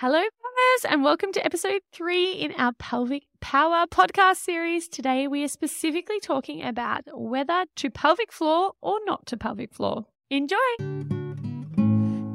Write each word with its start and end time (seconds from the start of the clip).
Hello, 0.00 0.18
mamas, 0.18 0.84
and 0.90 1.02
welcome 1.02 1.32
to 1.32 1.42
episode 1.42 1.80
three 1.90 2.32
in 2.32 2.52
our 2.58 2.74
Pelvic 2.74 3.22
Power 3.40 3.86
podcast 3.86 4.36
series. 4.36 4.88
Today, 4.88 5.26
we 5.26 5.42
are 5.42 5.48
specifically 5.48 6.20
talking 6.20 6.62
about 6.62 7.04
whether 7.14 7.64
to 7.76 7.88
pelvic 7.88 8.30
floor 8.30 8.72
or 8.82 8.98
not 9.06 9.24
to 9.24 9.38
pelvic 9.38 9.72
floor. 9.72 10.04
Enjoy! 10.28 10.56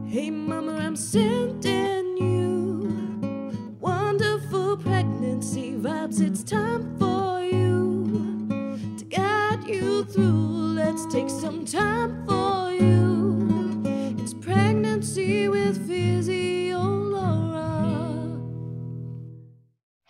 Hey, 0.07 0.31
mama, 0.31 0.75
I'm 0.75 0.95
sending 0.95 2.17
you 2.17 3.77
wonderful 3.79 4.77
pregnancy 4.77 5.73
vibes. 5.73 6.19
It's 6.19 6.43
time 6.43 6.97
for 6.97 7.43
you 7.43 8.75
to 8.97 9.05
guide 9.05 9.67
you 9.67 10.03
through. 10.05 10.73
Let's 10.73 11.05
take 11.13 11.29
some 11.29 11.65
time 11.65 12.25
for 12.25 12.71
you. 12.71 13.83
It's 14.17 14.33
pregnancy 14.33 15.47
with 15.47 15.87
Physio 15.87 16.60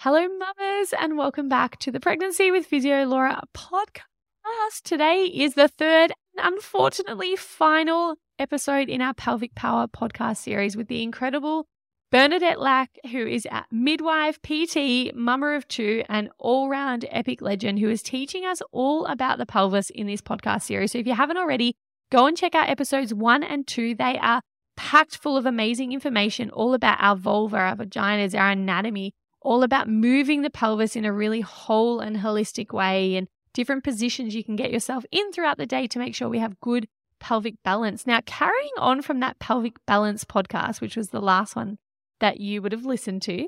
Hello, 0.03 0.27
mamas, 0.27 0.95
and 0.99 1.15
welcome 1.15 1.47
back 1.47 1.77
to 1.77 1.91
the 1.91 1.99
Pregnancy 1.99 2.49
with 2.49 2.65
Physio 2.65 3.05
Laura 3.05 3.39
podcast. 3.55 4.81
Today 4.83 5.25
is 5.25 5.53
the 5.53 5.67
third 5.67 6.11
and 6.35 6.53
unfortunately 6.55 7.35
final 7.35 8.15
episode 8.39 8.89
in 8.89 8.99
our 8.99 9.13
Pelvic 9.13 9.53
Power 9.53 9.85
podcast 9.85 10.37
series 10.37 10.75
with 10.75 10.87
the 10.87 11.03
incredible 11.03 11.67
Bernadette 12.11 12.59
Lack, 12.59 12.97
who 13.11 13.27
is 13.27 13.45
a 13.45 13.63
midwife, 13.71 14.41
PT, 14.41 15.13
mama 15.13 15.49
of 15.49 15.67
two, 15.67 16.01
and 16.09 16.31
all 16.39 16.67
round 16.67 17.05
epic 17.11 17.39
legend 17.39 17.77
who 17.77 17.91
is 17.91 18.01
teaching 18.01 18.43
us 18.43 18.59
all 18.71 19.05
about 19.05 19.37
the 19.37 19.45
pelvis 19.45 19.91
in 19.91 20.07
this 20.07 20.19
podcast 20.19 20.63
series. 20.63 20.93
So 20.93 20.97
if 20.97 21.05
you 21.05 21.13
haven't 21.13 21.37
already, 21.37 21.75
go 22.11 22.25
and 22.25 22.35
check 22.35 22.55
out 22.55 22.69
episodes 22.69 23.13
one 23.13 23.43
and 23.43 23.67
two. 23.67 23.93
They 23.93 24.17
are 24.17 24.41
packed 24.75 25.17
full 25.17 25.37
of 25.37 25.45
amazing 25.45 25.91
information 25.91 26.49
all 26.49 26.73
about 26.73 26.97
our 26.99 27.15
vulva, 27.15 27.57
our 27.57 27.75
vaginas, 27.75 28.33
our 28.33 28.49
anatomy, 28.49 29.13
all 29.41 29.63
about 29.63 29.89
moving 29.89 30.41
the 30.41 30.49
pelvis 30.49 30.95
in 30.95 31.05
a 31.05 31.13
really 31.13 31.41
whole 31.41 31.99
and 31.99 32.17
holistic 32.17 32.71
way 32.71 33.15
and 33.15 33.27
different 33.53 33.83
positions 33.83 34.35
you 34.35 34.43
can 34.43 34.55
get 34.55 34.71
yourself 34.71 35.03
in 35.11 35.31
throughout 35.31 35.57
the 35.57 35.65
day 35.65 35.87
to 35.87 35.99
make 35.99 36.15
sure 36.15 36.29
we 36.29 36.39
have 36.39 36.59
good 36.61 36.87
pelvic 37.19 37.55
balance. 37.63 38.07
Now, 38.07 38.21
carrying 38.25 38.71
on 38.77 39.01
from 39.01 39.19
that 39.19 39.39
pelvic 39.39 39.73
balance 39.85 40.23
podcast, 40.23 40.81
which 40.81 40.95
was 40.95 41.09
the 41.09 41.21
last 41.21 41.55
one 41.55 41.77
that 42.19 42.39
you 42.39 42.61
would 42.61 42.71
have 42.71 42.85
listened 42.85 43.21
to, 43.23 43.47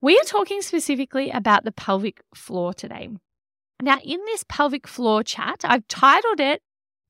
we 0.00 0.18
are 0.18 0.24
talking 0.24 0.62
specifically 0.62 1.30
about 1.30 1.64
the 1.64 1.72
pelvic 1.72 2.20
floor 2.34 2.74
today. 2.74 3.08
Now, 3.82 3.98
in 4.04 4.20
this 4.26 4.44
pelvic 4.48 4.86
floor 4.86 5.22
chat, 5.22 5.60
I've 5.64 5.86
titled 5.88 6.40
it 6.40 6.62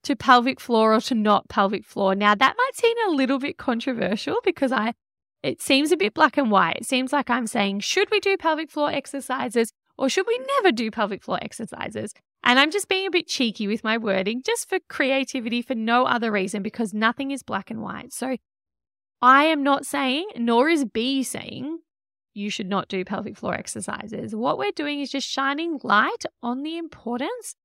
to 0.05 0.17
pelvic 0.17 0.61
floor 0.61 0.95
or 0.95 1.01
to 1.03 1.15
not 1.15 1.49
pelvic 1.49 1.84
floor. 1.84 2.15
Now, 2.15 2.34
that 2.34 2.55
might 2.57 2.75
seem 2.75 2.97
a 3.07 3.11
little 3.11 3.39
bit 3.39 3.59
controversial 3.59 4.39
because 4.45 4.73
I 4.73 4.95
it 5.42 5.62
seems 5.62 5.92
a 5.92 5.97
bit 5.97 6.15
black 6.15 6.37
and 6.37 6.51
white. 6.51 6.77
It 6.77 6.87
seems 6.87 7.12
like 7.12 7.31
I'm 7.31 7.47
saying, 7.47 7.81
should 7.81 8.11
we 8.11 8.20
do 8.20 8.37
pelvic 8.37 8.70
floor 8.70 8.91
exercises 8.91 9.73
or 9.98 10.09
should 10.09 10.27
we 10.27 10.39
never 10.56 10.73
do 10.73 10.91
pelvic 10.91 11.23
floor 11.23 11.39
exercises? 11.43 12.12
And 12.43 12.59
I'm 12.59 12.70
just 12.70 12.89
being 12.89 13.06
a 13.06 13.11
bit 13.11 13.27
cheeky 13.27 13.67
with 13.67 13.83
my 13.83 13.98
wording, 13.98 14.43
just 14.45 14.69
for 14.69 14.78
creativity, 14.89 15.62
for 15.62 15.75
no 15.75 16.05
other 16.05 16.31
reason, 16.31 16.62
because 16.62 16.95
nothing 16.95 17.31
is 17.31 17.43
black 17.43 17.70
and 17.70 17.83
white. 17.83 18.12
So 18.12 18.37
I 19.20 19.45
am 19.45 19.62
not 19.62 19.87
saying, 19.87 20.28
nor 20.37 20.69
is 20.69 20.84
B 20.84 21.23
saying, 21.23 21.78
you 22.34 22.50
should 22.50 22.69
not 22.69 22.89
do 22.89 23.05
pelvic 23.05 23.37
floor 23.37 23.55
exercises. 23.55 24.37
What 24.37 24.59
we're 24.59 24.71
doing 24.71 25.00
is 25.00 25.11
just 25.11 25.27
shining 25.27 25.81
light 25.83 26.25
on 26.43 26.62
the 26.62 26.77
importance 26.77 27.56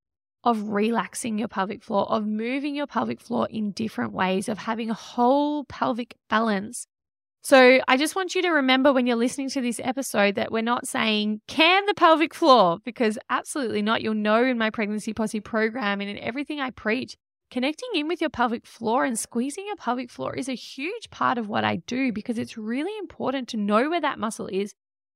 of 0.44 0.69
relaxing 0.69 1.38
your 1.38 1.50
pelvic 1.50 1.83
floor, 1.83 2.09
of 2.09 2.25
moving 2.25 2.73
your 2.73 2.88
pelvic 2.88 3.22
floor 3.22 3.47
in 3.52 3.72
different 3.72 4.13
ways, 4.13 4.50
of 4.50 4.59
having 4.59 4.89
a 4.89 4.95
whole 4.95 5.66
pelvic 5.66 6.16
balance. 6.30 6.88
So 7.44 7.80
I 7.88 7.97
just 7.97 8.16
want 8.16 8.36
you 8.36 8.44
to 8.44 8.50
remember 8.50 8.94
when 8.94 9.08
you're 9.08 9.16
listening 9.16 9.50
to 9.50 9.61
this 9.61 9.81
episode 9.84 10.36
that 10.36 10.52
we're 10.52 10.61
not 10.61 10.88
saying 10.88 11.42
can 11.47 11.88
the 11.88 11.95
pelvic 11.95 12.36
floor 12.36 12.78
because 12.86 13.17
absolutely 13.31 13.81
not. 13.81 14.03
You'll 14.03 14.14
know 14.14 14.44
in 14.44 14.59
my 14.59 14.70
pregnancy 14.70 15.11
posse 15.11 15.39
program 15.39 16.02
and 16.02 16.09
in 16.09 16.19
everything 16.19 16.59
I 16.59 16.69
preach, 16.69 17.18
connecting 17.50 17.90
in 17.96 18.07
with 18.07 18.22
your 18.22 18.29
pelvic 18.29 18.68
floor 18.68 19.06
and 19.06 19.18
squeezing 19.18 19.66
your 19.66 19.75
pelvic 19.75 20.12
floor 20.12 20.35
is 20.35 20.47
a 20.47 20.53
huge 20.53 21.09
part 21.09 21.40
of 21.40 21.50
what 21.50 21.63
I 21.63 21.78
do 21.88 22.13
because 22.13 22.38
it's 22.38 22.59
really 22.59 22.96
important 23.00 23.47
to 23.50 23.58
know 23.58 23.90
where 23.90 24.02
that 24.02 24.19
muscle 24.19 24.47
is 24.47 24.73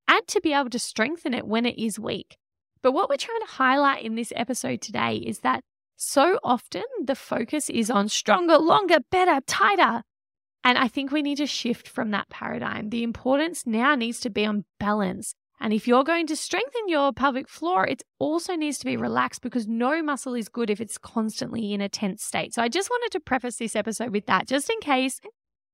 and 0.07 0.27
to 0.27 0.41
be 0.41 0.51
able 0.51 0.71
to 0.71 0.79
strengthen 0.79 1.33
it 1.33 1.45
when 1.45 1.65
it 1.67 1.77
is 1.77 1.99
weak. 1.99 2.37
But 2.81 2.93
what 2.93 3.07
we're 3.07 3.17
trying 3.17 3.41
to 3.41 3.53
highlight 3.53 4.03
in 4.03 4.15
this 4.15 4.33
episode 4.35 4.81
today 4.81 5.17
is 5.17 5.39
that 5.39 5.61
so 5.95 6.39
often 6.43 6.83
the 7.03 7.15
focus 7.15 7.69
is 7.69 7.91
on 7.91 8.09
stronger, 8.09 8.57
longer, 8.57 8.97
better, 9.11 9.41
tighter. 9.45 10.03
And 10.65 10.79
I 10.79 10.87
think 10.87 11.11
we 11.11 11.21
need 11.21 11.37
to 11.37 11.45
shift 11.45 11.87
from 11.87 12.09
that 12.09 12.27
paradigm. 12.29 12.89
The 12.89 13.03
importance 13.03 13.67
now 13.67 13.93
needs 13.93 14.19
to 14.21 14.31
be 14.31 14.45
on 14.45 14.65
balance. 14.79 15.35
And 15.61 15.71
if 15.71 15.87
you're 15.87 16.03
going 16.03 16.25
to 16.25 16.35
strengthen 16.35 16.89
your 16.89 17.13
pelvic 17.13 17.47
floor, 17.47 17.85
it 17.85 18.01
also 18.17 18.55
needs 18.55 18.79
to 18.79 18.85
be 18.85 18.97
relaxed 18.97 19.43
because 19.43 19.67
no 19.67 20.01
muscle 20.01 20.33
is 20.33 20.49
good 20.49 20.71
if 20.71 20.81
it's 20.81 20.97
constantly 20.97 21.71
in 21.71 21.81
a 21.81 21.87
tense 21.87 22.23
state. 22.23 22.55
So 22.55 22.63
I 22.63 22.67
just 22.67 22.89
wanted 22.89 23.11
to 23.11 23.19
preface 23.19 23.57
this 23.57 23.75
episode 23.75 24.09
with 24.09 24.25
that, 24.25 24.47
just 24.47 24.67
in 24.71 24.79
case 24.79 25.21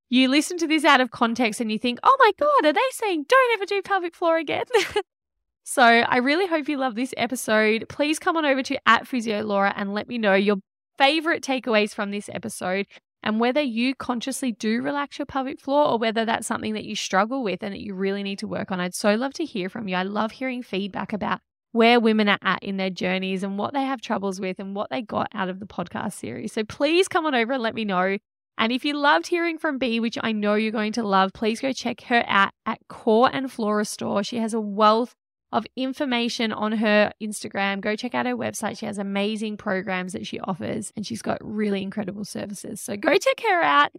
you 0.09 0.27
listen 0.27 0.57
to 0.57 0.67
this 0.67 0.83
out 0.83 0.99
of 0.99 1.09
context 1.09 1.61
and 1.61 1.71
you 1.71 1.79
think, 1.79 1.97
oh 2.03 2.17
my 2.19 2.33
God, 2.37 2.65
are 2.65 2.73
they 2.73 2.81
saying 2.91 3.25
don't 3.29 3.53
ever 3.53 3.65
do 3.65 3.81
pelvic 3.81 4.13
floor 4.13 4.37
again? 4.37 4.65
so 5.63 5.83
I 5.83 6.17
really 6.17 6.47
hope 6.47 6.67
you 6.67 6.77
love 6.77 6.95
this 6.95 7.13
episode. 7.15 7.85
Please 7.87 8.19
come 8.19 8.35
on 8.35 8.45
over 8.45 8.61
to 8.63 8.77
at 8.85 9.07
Physio 9.07 9.41
Laura 9.41 9.73
and 9.73 9.93
let 9.93 10.09
me 10.09 10.17
know 10.17 10.35
your 10.35 10.57
favorite 10.97 11.43
takeaways 11.43 11.95
from 11.95 12.11
this 12.11 12.29
episode 12.33 12.87
and 13.23 13.39
whether 13.39 13.61
you 13.61 13.95
consciously 13.95 14.51
do 14.51 14.81
relax 14.81 15.19
your 15.19 15.25
pelvic 15.25 15.59
floor 15.59 15.85
or 15.85 15.97
whether 15.97 16.25
that's 16.25 16.47
something 16.47 16.73
that 16.73 16.85
you 16.85 16.95
struggle 16.95 17.43
with 17.43 17.63
and 17.63 17.73
that 17.73 17.81
you 17.81 17.93
really 17.93 18.23
need 18.23 18.39
to 18.39 18.47
work 18.47 18.71
on. 18.71 18.79
I'd 18.79 18.95
so 18.95 19.15
love 19.15 19.33
to 19.35 19.45
hear 19.45 19.69
from 19.69 19.87
you. 19.87 19.95
I 19.95 20.03
love 20.03 20.31
hearing 20.31 20.63
feedback 20.63 21.13
about 21.13 21.39
where 21.71 21.99
women 21.99 22.27
are 22.27 22.39
at 22.41 22.63
in 22.63 22.77
their 22.77 22.89
journeys 22.89 23.43
and 23.43 23.57
what 23.57 23.73
they 23.73 23.83
have 23.83 24.01
troubles 24.01 24.39
with 24.39 24.59
and 24.59 24.75
what 24.75 24.89
they 24.89 25.01
got 25.01 25.29
out 25.33 25.49
of 25.49 25.59
the 25.59 25.65
podcast 25.65 26.13
series. 26.13 26.51
So 26.53 26.63
please 26.63 27.07
come 27.07 27.25
on 27.25 27.35
over 27.35 27.53
and 27.53 27.63
let 27.63 27.75
me 27.75 27.85
know. 27.85 28.17
And 28.57 28.71
if 28.71 28.83
you 28.83 28.95
loved 28.95 29.27
hearing 29.27 29.57
from 29.57 29.77
B, 29.77 29.99
which 29.99 30.17
I 30.21 30.33
know 30.33 30.55
you're 30.55 30.71
going 30.71 30.91
to 30.93 31.03
love, 31.03 31.31
please 31.33 31.61
go 31.61 31.71
check 31.71 32.01
her 32.03 32.23
out 32.27 32.51
at 32.65 32.79
Core 32.89 33.29
and 33.31 33.51
Floor 33.51 33.77
Restore. 33.77 34.23
She 34.23 34.37
has 34.37 34.53
a 34.53 34.61
wealth 34.61 35.15
of 35.51 35.65
information 35.75 36.51
on 36.51 36.73
her 36.73 37.11
Instagram. 37.21 37.81
Go 37.81 37.95
check 37.95 38.15
out 38.15 38.25
her 38.25 38.35
website. 38.35 38.77
She 38.77 38.85
has 38.85 38.97
amazing 38.97 39.57
programs 39.57 40.13
that 40.13 40.25
she 40.25 40.39
offers 40.39 40.93
and 40.95 41.05
she's 41.05 41.21
got 41.21 41.37
really 41.41 41.81
incredible 41.83 42.25
services. 42.25 42.81
So 42.81 42.95
go 42.95 43.17
check 43.17 43.41
her 43.41 43.61
out 43.61 43.91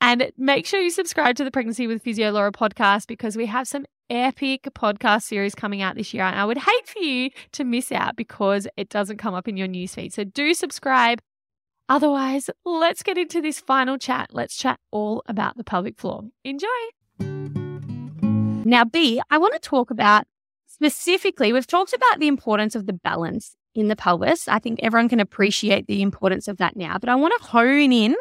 and 0.00 0.30
make 0.36 0.66
sure 0.66 0.80
you 0.80 0.90
subscribe 0.90 1.36
to 1.36 1.44
the 1.44 1.50
Pregnancy 1.50 1.86
with 1.86 2.02
Physio 2.02 2.30
Laura 2.30 2.52
podcast 2.52 3.06
because 3.06 3.36
we 3.36 3.46
have 3.46 3.68
some 3.68 3.86
epic 4.10 4.68
podcast 4.74 5.22
series 5.22 5.54
coming 5.54 5.82
out 5.82 5.96
this 5.96 6.12
year. 6.12 6.24
And 6.24 6.38
I 6.38 6.44
would 6.44 6.58
hate 6.58 6.86
for 6.86 7.00
you 7.00 7.30
to 7.52 7.64
miss 7.64 7.90
out 7.92 8.16
because 8.16 8.66
it 8.76 8.88
doesn't 8.88 9.18
come 9.18 9.34
up 9.34 9.48
in 9.48 9.56
your 9.56 9.68
newsfeed. 9.68 10.12
So 10.12 10.24
do 10.24 10.54
subscribe. 10.54 11.20
Otherwise, 11.88 12.48
let's 12.64 13.02
get 13.02 13.18
into 13.18 13.42
this 13.42 13.60
final 13.60 13.98
chat. 13.98 14.28
Let's 14.32 14.56
chat 14.56 14.80
all 14.90 15.22
about 15.26 15.56
the 15.56 15.64
pelvic 15.64 15.98
floor. 15.98 16.24
Enjoy. 16.44 16.68
Now, 18.66 18.84
B, 18.84 19.20
I 19.30 19.36
want 19.36 19.52
to 19.52 19.60
talk 19.60 19.90
about 19.90 20.26
specifically, 20.74 21.52
we've 21.52 21.66
talked 21.66 21.92
about 21.92 22.18
the 22.18 22.28
importance 22.28 22.74
of 22.74 22.86
the 22.86 22.92
balance 22.92 23.54
in 23.74 23.88
the 23.88 23.96
pelvis. 23.96 24.48
I 24.48 24.58
think 24.58 24.80
everyone 24.82 25.08
can 25.08 25.20
appreciate 25.20 25.86
the 25.86 26.02
importance 26.02 26.48
of 26.48 26.56
that 26.58 26.76
now, 26.76 26.98
but 26.98 27.08
I 27.08 27.14
want 27.14 27.32
to 27.38 27.46
hone 27.46 27.92
in 27.92 28.14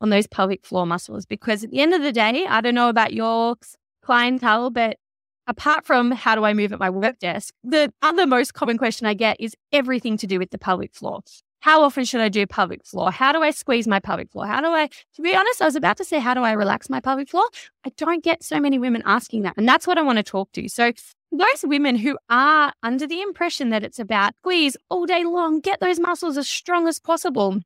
on 0.00 0.10
those 0.10 0.26
pelvic 0.26 0.64
floor 0.64 0.86
muscles 0.86 1.24
because 1.24 1.64
at 1.64 1.70
the 1.70 1.80
end 1.80 1.94
of 1.94 2.02
the 2.02 2.12
day, 2.12 2.46
I 2.46 2.60
don't 2.60 2.74
know 2.74 2.88
about 2.88 3.12
your 3.14 3.56
clientele, 4.02 4.70
but 4.70 4.98
apart 5.46 5.86
from 5.86 6.10
how 6.10 6.34
do 6.34 6.44
I 6.44 6.52
move 6.52 6.72
at 6.72 6.78
my 6.78 6.90
work 6.90 7.18
desk, 7.18 7.54
the 7.62 7.92
other 8.02 8.26
most 8.26 8.54
common 8.54 8.76
question 8.76 9.06
I 9.06 9.14
get 9.14 9.38
is 9.40 9.54
everything 9.72 10.16
to 10.18 10.26
do 10.26 10.38
with 10.38 10.50
the 10.50 10.58
pelvic 10.58 10.94
floor. 10.94 11.20
How 11.60 11.82
often 11.82 12.04
should 12.04 12.20
I 12.20 12.28
do 12.28 12.46
pelvic 12.46 12.84
floor? 12.84 13.10
How 13.10 13.32
do 13.32 13.42
I 13.42 13.50
squeeze 13.50 13.88
my 13.88 13.98
pelvic 13.98 14.30
floor? 14.30 14.46
How 14.46 14.60
do 14.60 14.66
I, 14.66 14.88
to 14.88 15.22
be 15.22 15.34
honest, 15.34 15.62
I 15.62 15.64
was 15.64 15.76
about 15.76 15.96
to 15.96 16.04
say, 16.04 16.18
how 16.18 16.34
do 16.34 16.42
I 16.42 16.52
relax 16.52 16.90
my 16.90 17.00
pelvic 17.00 17.30
floor? 17.30 17.48
I 17.86 17.90
don't 17.96 18.22
get 18.22 18.42
so 18.42 18.60
many 18.60 18.78
women 18.78 19.02
asking 19.06 19.42
that. 19.42 19.54
And 19.56 19.66
that's 19.66 19.86
what 19.86 19.96
I 19.96 20.02
want 20.02 20.18
to 20.18 20.22
talk 20.22 20.52
to. 20.52 20.68
So 20.68 20.92
those 21.38 21.64
women 21.64 21.96
who 21.96 22.18
are 22.30 22.72
under 22.82 23.06
the 23.06 23.20
impression 23.20 23.70
that 23.70 23.84
it's 23.84 23.98
about 23.98 24.34
squeeze 24.40 24.76
all 24.88 25.06
day 25.06 25.24
long, 25.24 25.60
get 25.60 25.80
those 25.80 26.00
muscles 26.00 26.36
as 26.36 26.48
strong 26.48 26.88
as 26.88 26.98
possible. 27.00 27.60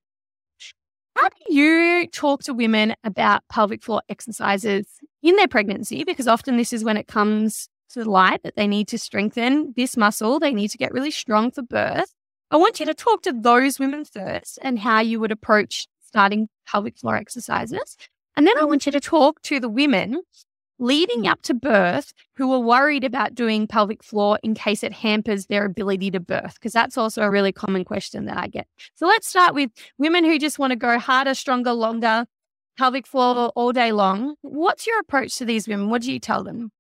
How 1.17 1.29
do 1.29 1.55
you 1.55 2.07
talk 2.09 2.45
to 2.45 2.55
women 2.55 2.95
about 3.03 3.43
pelvic 3.49 3.83
floor 3.83 4.03
exercises 4.09 4.87
in 5.23 5.37
their 5.37 5.49
pregnancy? 5.49 6.05
Because 6.05 6.29
often 6.29 6.57
this 6.57 6.73
is 6.73 6.85
when 6.85 6.97
it 6.97 7.09
comes 7.09 7.69
to 7.91 8.09
light 8.09 8.43
that 8.43 8.55
they 8.57 8.67
need 8.67 8.89
to 8.89 8.99
strengthen 8.99 9.73
this 9.77 9.97
muscle, 9.97 10.39
they 10.39 10.53
need 10.53 10.69
to 10.69 10.79
get 10.79 10.93
really 10.93 11.11
strong 11.11 11.51
for 11.51 11.63
birth. 11.63 12.15
I 12.51 12.57
want 12.57 12.81
you 12.81 12.87
to 12.87 12.95
talk 12.95 13.23
to 13.23 13.33
those 13.33 13.79
women 13.79 14.05
first 14.05 14.59
and 14.63 14.79
how 14.79 15.01
you 15.01 15.21
would 15.21 15.33
approach 15.33 15.87
starting 16.07 16.49
pelvic 16.67 16.97
floor 16.97 17.17
exercises. 17.17 17.97
And 18.37 18.47
then 18.47 18.57
I 18.59 18.65
want 18.65 18.87
you 18.87 18.93
to 18.93 19.01
talk 19.01 19.43
to 19.43 19.59
the 19.59 19.69
women 19.69 20.23
leading 20.79 21.27
up 21.27 21.43
to 21.43 21.55
birth 21.55 22.13
who 22.37 22.53
are 22.53 22.61
worried 22.61 23.05
about 23.05 23.35
doing 23.35 23.67
pelvic 23.67 24.03
floor 24.03 24.39
in 24.43 24.55
case 24.55 24.83
it 24.83 24.93
hampers 24.93 25.47
their 25.47 25.65
ability 25.65 26.11
to 26.13 26.21
birth? 26.21 26.55
Because 26.55 26.73
that's 26.73 26.97
also 26.99 27.23
a 27.23 27.31
really 27.31 27.53
common 27.53 27.85
question 27.85 28.27
that 28.27 28.37
I 28.39 28.49
get. 28.49 28.67
So 28.95 29.07
let's 29.07 29.29
start 29.29 29.55
with 29.55 29.71
women 29.99 30.25
who 30.25 30.39
just 30.39 30.59
want 30.59 30.73
to 30.73 30.77
go 30.77 30.99
harder, 30.99 31.35
stronger, 31.35 31.73
longer. 31.73 32.27
pelvic 32.79 33.07
floor 33.07 33.51
all 33.57 33.73
day 33.73 33.93
long. 33.93 34.37
What's 34.43 34.87
your 34.87 35.01
approach 35.01 35.37
to 35.37 35.45
these 35.45 35.67
women? 35.69 35.91
What 35.91 36.03
do 36.03 36.13
you 36.13 36.21
tell 36.21 36.45
them? 36.45 36.71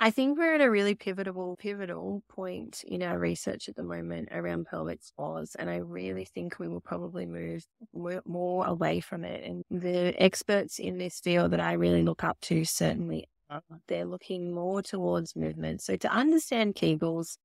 I 0.00 0.10
think 0.10 0.38
we're 0.38 0.54
at 0.54 0.60
a 0.60 0.70
really 0.70 0.94
pivotal, 0.94 1.56
pivotal 1.56 2.22
point 2.28 2.84
in 2.86 3.02
our 3.02 3.18
research 3.18 3.68
at 3.68 3.74
the 3.74 3.82
moment 3.82 4.28
around 4.30 4.66
pelvic 4.66 5.00
floors. 5.16 5.56
And 5.58 5.68
I 5.68 5.78
really 5.78 6.24
think 6.24 6.58
we 6.58 6.68
will 6.68 6.80
probably 6.80 7.26
move 7.26 7.66
more 7.92 8.64
away 8.64 9.00
from 9.00 9.24
it. 9.24 9.44
And 9.44 9.64
the 9.70 10.14
experts 10.22 10.78
in 10.78 10.98
this 10.98 11.18
field 11.18 11.50
that 11.50 11.60
I 11.60 11.72
really 11.72 12.02
look 12.02 12.22
up 12.22 12.40
to 12.42 12.64
certainly. 12.64 13.28
Uh-huh. 13.50 13.76
They're 13.88 14.04
looking 14.04 14.52
more 14.52 14.82
towards 14.82 15.34
movement. 15.34 15.82
So 15.82 15.96
to 15.96 16.12
understand 16.12 16.74
Kegels, 16.74 17.38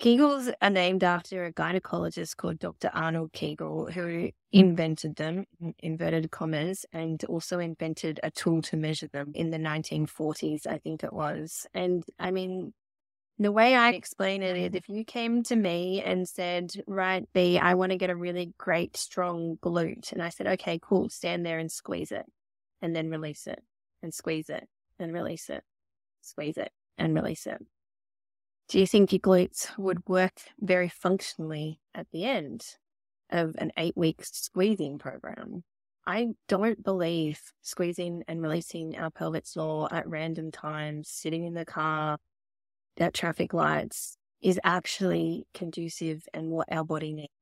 Kegels 0.00 0.52
are 0.62 0.70
named 0.70 1.02
after 1.02 1.44
a 1.44 1.52
gynecologist 1.52 2.36
called 2.36 2.60
Dr. 2.60 2.88
Arnold 2.94 3.32
Kegel, 3.32 3.90
who 3.90 4.20
hmm. 4.20 4.28
invented 4.52 5.16
them, 5.16 5.44
inverted 5.80 6.30
commas, 6.30 6.86
and 6.92 7.22
also 7.24 7.58
invented 7.58 8.20
a 8.22 8.30
tool 8.30 8.62
to 8.62 8.76
measure 8.76 9.08
them 9.08 9.32
in 9.34 9.50
the 9.50 9.58
1940s, 9.58 10.68
I 10.68 10.78
think 10.78 11.02
it 11.02 11.12
was. 11.12 11.66
And 11.74 12.04
I 12.16 12.30
mean, 12.30 12.74
the 13.40 13.50
way 13.50 13.74
I 13.74 13.90
explain 13.90 14.44
it 14.44 14.56
is 14.56 14.74
if 14.74 14.88
you 14.88 15.04
came 15.04 15.42
to 15.44 15.56
me 15.56 16.00
and 16.00 16.28
said, 16.28 16.70
Right, 16.86 17.28
B, 17.32 17.58
I 17.58 17.74
want 17.74 17.90
to 17.90 17.98
get 17.98 18.10
a 18.10 18.16
really 18.16 18.52
great, 18.56 18.96
strong 18.96 19.58
glute. 19.60 20.12
And 20.12 20.22
I 20.22 20.28
said, 20.28 20.46
Okay, 20.46 20.78
cool, 20.80 21.08
stand 21.08 21.44
there 21.44 21.58
and 21.58 21.72
squeeze 21.72 22.12
it, 22.12 22.26
and 22.80 22.94
then 22.94 23.10
release 23.10 23.48
it, 23.48 23.62
and 24.00 24.14
squeeze 24.14 24.48
it, 24.48 24.68
and 25.00 25.12
release 25.12 25.50
it, 25.50 25.64
squeeze 26.20 26.56
it, 26.56 26.70
and 26.98 27.16
release 27.16 27.48
it 27.48 27.60
do 28.68 28.78
you 28.78 28.86
think 28.86 29.12
your 29.12 29.20
glutes 29.20 29.76
would 29.78 30.06
work 30.06 30.42
very 30.60 30.90
functionally 30.90 31.80
at 31.94 32.06
the 32.12 32.24
end 32.24 32.62
of 33.30 33.54
an 33.58 33.72
eight 33.78 33.96
week 33.96 34.22
squeezing 34.22 34.98
program? 34.98 35.64
I 36.06 36.28
don't 36.48 36.82
believe 36.82 37.40
squeezing 37.62 38.24
and 38.28 38.42
releasing 38.42 38.96
our 38.98 39.10
pelvic 39.10 39.46
floor 39.46 39.92
at 39.92 40.06
random 40.06 40.50
times, 40.50 41.08
sitting 41.08 41.44
in 41.44 41.54
the 41.54 41.64
car 41.64 42.18
at 42.98 43.14
traffic 43.14 43.54
lights, 43.54 44.16
is 44.42 44.60
actually 44.64 45.46
conducive 45.54 46.26
and 46.34 46.50
what 46.50 46.68
our 46.70 46.84
body 46.84 47.14
needs. 47.14 47.32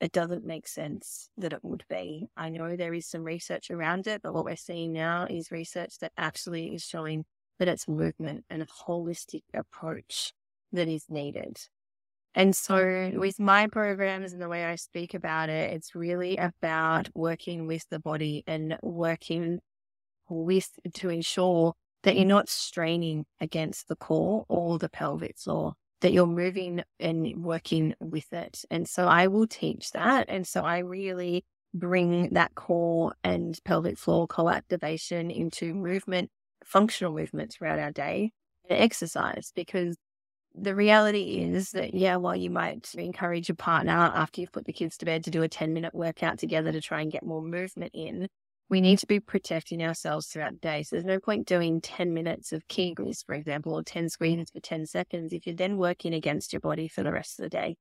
It 0.00 0.12
doesn't 0.12 0.44
make 0.44 0.68
sense 0.68 1.30
that 1.38 1.52
it 1.52 1.64
would 1.64 1.84
be. 1.88 2.28
I 2.36 2.50
know 2.50 2.76
there 2.76 2.94
is 2.94 3.06
some 3.06 3.24
research 3.24 3.70
around 3.70 4.06
it, 4.06 4.22
but 4.22 4.34
what 4.34 4.44
we're 4.44 4.54
seeing 4.54 4.92
now 4.92 5.26
is 5.28 5.50
research 5.50 5.98
that 6.00 6.12
actually 6.16 6.74
is 6.74 6.84
showing 6.84 7.24
that 7.58 7.68
it's 7.68 7.88
movement 7.88 8.44
and 8.50 8.62
a 8.62 8.66
holistic 8.66 9.42
approach 9.54 10.32
that 10.72 10.88
is 10.88 11.04
needed. 11.08 11.58
And 12.36 12.54
so, 12.54 12.76
mm-hmm. 12.76 13.18
with 13.18 13.40
my 13.40 13.66
programs 13.66 14.34
and 14.34 14.42
the 14.42 14.48
way 14.48 14.66
I 14.66 14.76
speak 14.76 15.14
about 15.14 15.48
it, 15.48 15.72
it's 15.72 15.94
really 15.94 16.36
about 16.36 17.08
working 17.14 17.66
with 17.66 17.88
the 17.90 17.98
body 17.98 18.44
and 18.46 18.76
working 18.82 19.60
with 20.28 20.70
to 20.94 21.08
ensure 21.08 21.72
that 22.02 22.14
you're 22.14 22.26
not 22.26 22.50
straining 22.50 23.24
against 23.40 23.88
the 23.88 23.96
core 23.96 24.44
or 24.48 24.78
the 24.78 24.90
pelvic 24.90 25.38
floor, 25.38 25.72
that 26.02 26.12
you're 26.12 26.26
moving 26.26 26.82
and 27.00 27.42
working 27.42 27.94
with 28.00 28.30
it. 28.34 28.64
And 28.70 28.86
so, 28.86 29.06
I 29.06 29.28
will 29.28 29.46
teach 29.46 29.92
that. 29.92 30.26
And 30.28 30.46
so, 30.46 30.60
I 30.62 30.80
really 30.80 31.46
bring 31.72 32.34
that 32.34 32.54
core 32.54 33.14
and 33.24 33.58
pelvic 33.64 33.96
floor 33.96 34.26
co 34.26 34.50
activation 34.50 35.30
into 35.30 35.72
movement, 35.72 36.30
functional 36.64 37.14
movement 37.14 37.50
throughout 37.50 37.78
our 37.78 37.92
day 37.92 38.32
and 38.68 38.78
exercise 38.78 39.52
because 39.54 39.96
the 40.56 40.74
reality 40.74 41.38
is 41.40 41.70
that, 41.72 41.94
yeah, 41.94 42.16
while 42.16 42.36
you 42.36 42.50
might 42.50 42.94
encourage 42.94 43.48
your 43.48 43.56
partner 43.56 43.92
after 43.92 44.40
you've 44.40 44.52
put 44.52 44.64
the 44.64 44.72
kids 44.72 44.96
to 44.98 45.04
bed 45.04 45.24
to 45.24 45.30
do 45.30 45.42
a 45.42 45.48
10 45.48 45.72
minute 45.72 45.94
workout 45.94 46.38
together 46.38 46.72
to 46.72 46.80
try 46.80 47.02
and 47.02 47.12
get 47.12 47.24
more 47.24 47.42
movement 47.42 47.92
in, 47.94 48.28
we 48.68 48.80
need 48.80 48.98
to 49.00 49.06
be 49.06 49.20
protecting 49.20 49.82
ourselves 49.82 50.26
throughout 50.26 50.52
the 50.52 50.58
day. 50.58 50.82
So 50.82 50.96
there's 50.96 51.04
no 51.04 51.20
point 51.20 51.46
doing 51.46 51.80
10 51.80 52.14
minutes 52.14 52.52
of 52.52 52.66
Kegels, 52.68 53.24
for 53.24 53.34
example, 53.34 53.74
or 53.74 53.82
10 53.82 54.08
squeezes 54.08 54.50
for 54.50 54.60
10 54.60 54.86
seconds 54.86 55.32
if 55.32 55.46
you're 55.46 55.54
then 55.54 55.76
working 55.76 56.14
against 56.14 56.52
your 56.52 56.60
body 56.60 56.88
for 56.88 57.02
the 57.02 57.12
rest 57.12 57.38
of 57.38 57.44
the 57.44 57.50
day. 57.50 57.76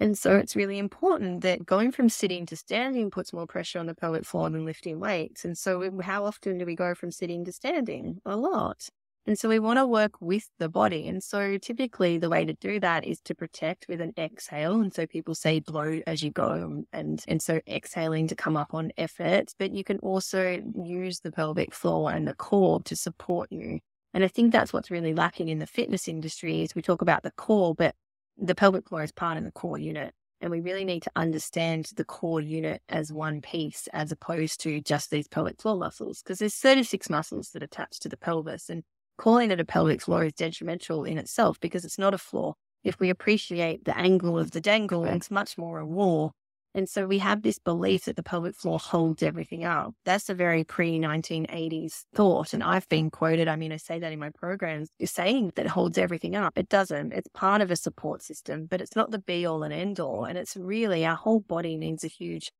And 0.00 0.16
so 0.16 0.36
it's 0.36 0.54
really 0.54 0.78
important 0.78 1.40
that 1.40 1.66
going 1.66 1.90
from 1.90 2.08
sitting 2.08 2.46
to 2.46 2.56
standing 2.56 3.10
puts 3.10 3.32
more 3.32 3.46
pressure 3.46 3.80
on 3.80 3.86
the 3.86 3.94
pelvic 3.94 4.24
floor 4.24 4.48
than 4.48 4.64
lifting 4.64 5.00
weights. 5.00 5.44
And 5.44 5.58
so 5.58 5.90
how 6.00 6.24
often 6.24 6.58
do 6.58 6.66
we 6.66 6.76
go 6.76 6.94
from 6.94 7.10
sitting 7.10 7.44
to 7.46 7.52
standing? 7.52 8.20
A 8.24 8.36
lot. 8.36 8.88
And 9.28 9.38
so 9.38 9.46
we 9.46 9.58
want 9.58 9.78
to 9.78 9.86
work 9.86 10.12
with 10.22 10.48
the 10.58 10.70
body. 10.70 11.06
And 11.06 11.22
so 11.22 11.58
typically 11.58 12.16
the 12.16 12.30
way 12.30 12.46
to 12.46 12.54
do 12.54 12.80
that 12.80 13.04
is 13.04 13.20
to 13.26 13.34
protect 13.34 13.84
with 13.86 14.00
an 14.00 14.14
exhale. 14.16 14.80
And 14.80 14.90
so 14.90 15.06
people 15.06 15.34
say 15.34 15.60
blow 15.60 16.00
as 16.06 16.22
you 16.22 16.30
go 16.30 16.50
um, 16.50 16.84
and, 16.94 17.22
and 17.28 17.42
so 17.42 17.60
exhaling 17.68 18.26
to 18.28 18.34
come 18.34 18.56
up 18.56 18.72
on 18.72 18.90
effort, 18.96 19.52
but 19.58 19.72
you 19.72 19.84
can 19.84 19.98
also 19.98 20.62
use 20.82 21.20
the 21.20 21.30
pelvic 21.30 21.74
floor 21.74 22.10
and 22.10 22.26
the 22.26 22.32
core 22.32 22.80
to 22.84 22.96
support 22.96 23.52
you. 23.52 23.80
And 24.14 24.24
I 24.24 24.28
think 24.28 24.50
that's 24.50 24.72
what's 24.72 24.90
really 24.90 25.12
lacking 25.12 25.50
in 25.50 25.58
the 25.58 25.66
fitness 25.66 26.08
industry 26.08 26.62
is 26.62 26.74
we 26.74 26.80
talk 26.80 27.02
about 27.02 27.22
the 27.22 27.32
core, 27.32 27.74
but 27.74 27.94
the 28.38 28.54
pelvic 28.54 28.88
floor 28.88 29.02
is 29.02 29.12
part 29.12 29.36
of 29.36 29.44
the 29.44 29.52
core 29.52 29.76
unit. 29.76 30.14
And 30.40 30.50
we 30.50 30.60
really 30.60 30.86
need 30.86 31.02
to 31.02 31.10
understand 31.16 31.90
the 31.96 32.04
core 32.04 32.40
unit 32.40 32.80
as 32.88 33.12
one 33.12 33.42
piece 33.42 33.88
as 33.92 34.10
opposed 34.10 34.60
to 34.60 34.80
just 34.80 35.10
these 35.10 35.28
pelvic 35.28 35.60
floor 35.60 35.76
muscles 35.76 36.22
because 36.22 36.38
there's 36.38 36.54
36 36.54 37.10
muscles 37.10 37.50
that 37.50 37.62
attach 37.62 37.98
to 37.98 38.08
the 38.08 38.16
pelvis. 38.16 38.70
And 38.70 38.84
calling 39.18 39.50
it 39.50 39.60
a 39.60 39.64
pelvic 39.64 40.00
floor 40.00 40.24
is 40.24 40.32
detrimental 40.32 41.04
in 41.04 41.18
itself 41.18 41.60
because 41.60 41.84
it's 41.84 41.98
not 41.98 42.14
a 42.14 42.18
floor. 42.18 42.54
If 42.84 42.98
we 43.00 43.10
appreciate 43.10 43.84
the 43.84 43.98
angle 43.98 44.38
of 44.38 44.52
the 44.52 44.60
dangle, 44.60 45.04
it's 45.04 45.30
much 45.30 45.58
more 45.58 45.80
a 45.80 45.86
wall. 45.86 46.32
And 46.74 46.88
so 46.88 47.06
we 47.06 47.18
have 47.18 47.42
this 47.42 47.58
belief 47.58 48.04
that 48.04 48.16
the 48.16 48.22
pelvic 48.22 48.54
floor 48.54 48.78
holds 48.78 49.22
everything 49.22 49.64
up. 49.64 49.94
That's 50.04 50.28
a 50.28 50.34
very 50.34 50.64
pre 50.64 50.98
1980s 50.98 52.04
thought. 52.14 52.52
And 52.52 52.62
I've 52.62 52.88
been 52.88 53.10
quoted, 53.10 53.48
I 53.48 53.56
mean, 53.56 53.72
I 53.72 53.78
say 53.78 53.98
that 53.98 54.12
in 54.12 54.18
my 54.18 54.30
programs, 54.30 54.90
saying 55.04 55.52
that 55.56 55.66
it 55.66 55.70
holds 55.70 55.98
everything 55.98 56.36
up. 56.36 56.56
It 56.56 56.68
doesn't. 56.68 57.12
It's 57.12 57.28
part 57.34 57.62
of 57.62 57.70
a 57.70 57.76
support 57.76 58.22
system, 58.22 58.66
but 58.66 58.80
it's 58.80 58.94
not 58.94 59.10
the 59.10 59.18
be 59.18 59.44
all 59.44 59.62
and 59.62 59.74
end 59.74 59.98
all. 59.98 60.24
And 60.24 60.38
it's 60.38 60.56
really 60.56 61.04
our 61.04 61.16
whole 61.16 61.40
body 61.40 61.76
needs 61.76 62.04
a 62.04 62.08
huge 62.08 62.52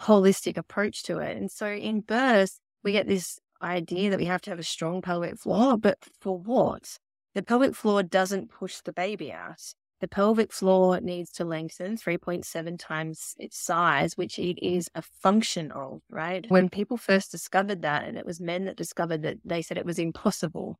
holistic 0.00 0.56
approach 0.56 1.02
to 1.04 1.18
it. 1.18 1.36
And 1.36 1.50
so 1.50 1.66
in 1.66 2.00
birth, 2.00 2.58
we 2.82 2.92
get 2.92 3.06
this 3.06 3.38
idea 3.62 4.10
that 4.10 4.18
we 4.18 4.24
have 4.26 4.42
to 4.42 4.50
have 4.50 4.58
a 4.58 4.64
strong 4.64 5.02
pelvic 5.02 5.38
floor, 5.38 5.76
but 5.76 5.98
for 6.20 6.38
what? 6.38 6.98
The 7.34 7.42
pelvic 7.42 7.74
floor 7.74 8.02
doesn't 8.02 8.50
push 8.50 8.80
the 8.80 8.92
baby 8.92 9.32
out. 9.32 9.74
The 10.00 10.08
pelvic 10.08 10.52
floor 10.52 11.00
needs 11.00 11.30
to 11.32 11.44
lengthen 11.44 11.96
3.7 11.96 12.76
times 12.76 13.36
its 13.38 13.56
size, 13.56 14.16
which 14.16 14.36
it 14.38 14.58
is 14.60 14.88
a 14.96 15.02
function 15.02 15.70
of, 15.70 16.00
right? 16.10 16.44
When 16.48 16.68
people 16.68 16.96
first 16.96 17.30
discovered 17.30 17.82
that, 17.82 18.04
and 18.04 18.18
it 18.18 18.26
was 18.26 18.40
men 18.40 18.64
that 18.64 18.76
discovered 18.76 19.22
that, 19.22 19.36
they 19.44 19.62
said 19.62 19.78
it 19.78 19.86
was 19.86 20.00
impossible. 20.00 20.76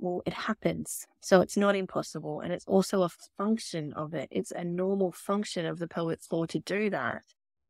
Well, 0.00 0.22
it 0.26 0.32
happens. 0.32 1.06
So 1.20 1.40
it's 1.40 1.56
not 1.56 1.76
impossible. 1.76 2.40
And 2.40 2.52
it's 2.52 2.66
also 2.66 3.02
a 3.02 3.10
function 3.38 3.92
of 3.92 4.12
it. 4.12 4.28
It's 4.32 4.50
a 4.50 4.64
normal 4.64 5.12
function 5.12 5.66
of 5.66 5.78
the 5.78 5.86
pelvic 5.86 6.20
floor 6.20 6.48
to 6.48 6.58
do 6.58 6.90
that. 6.90 7.22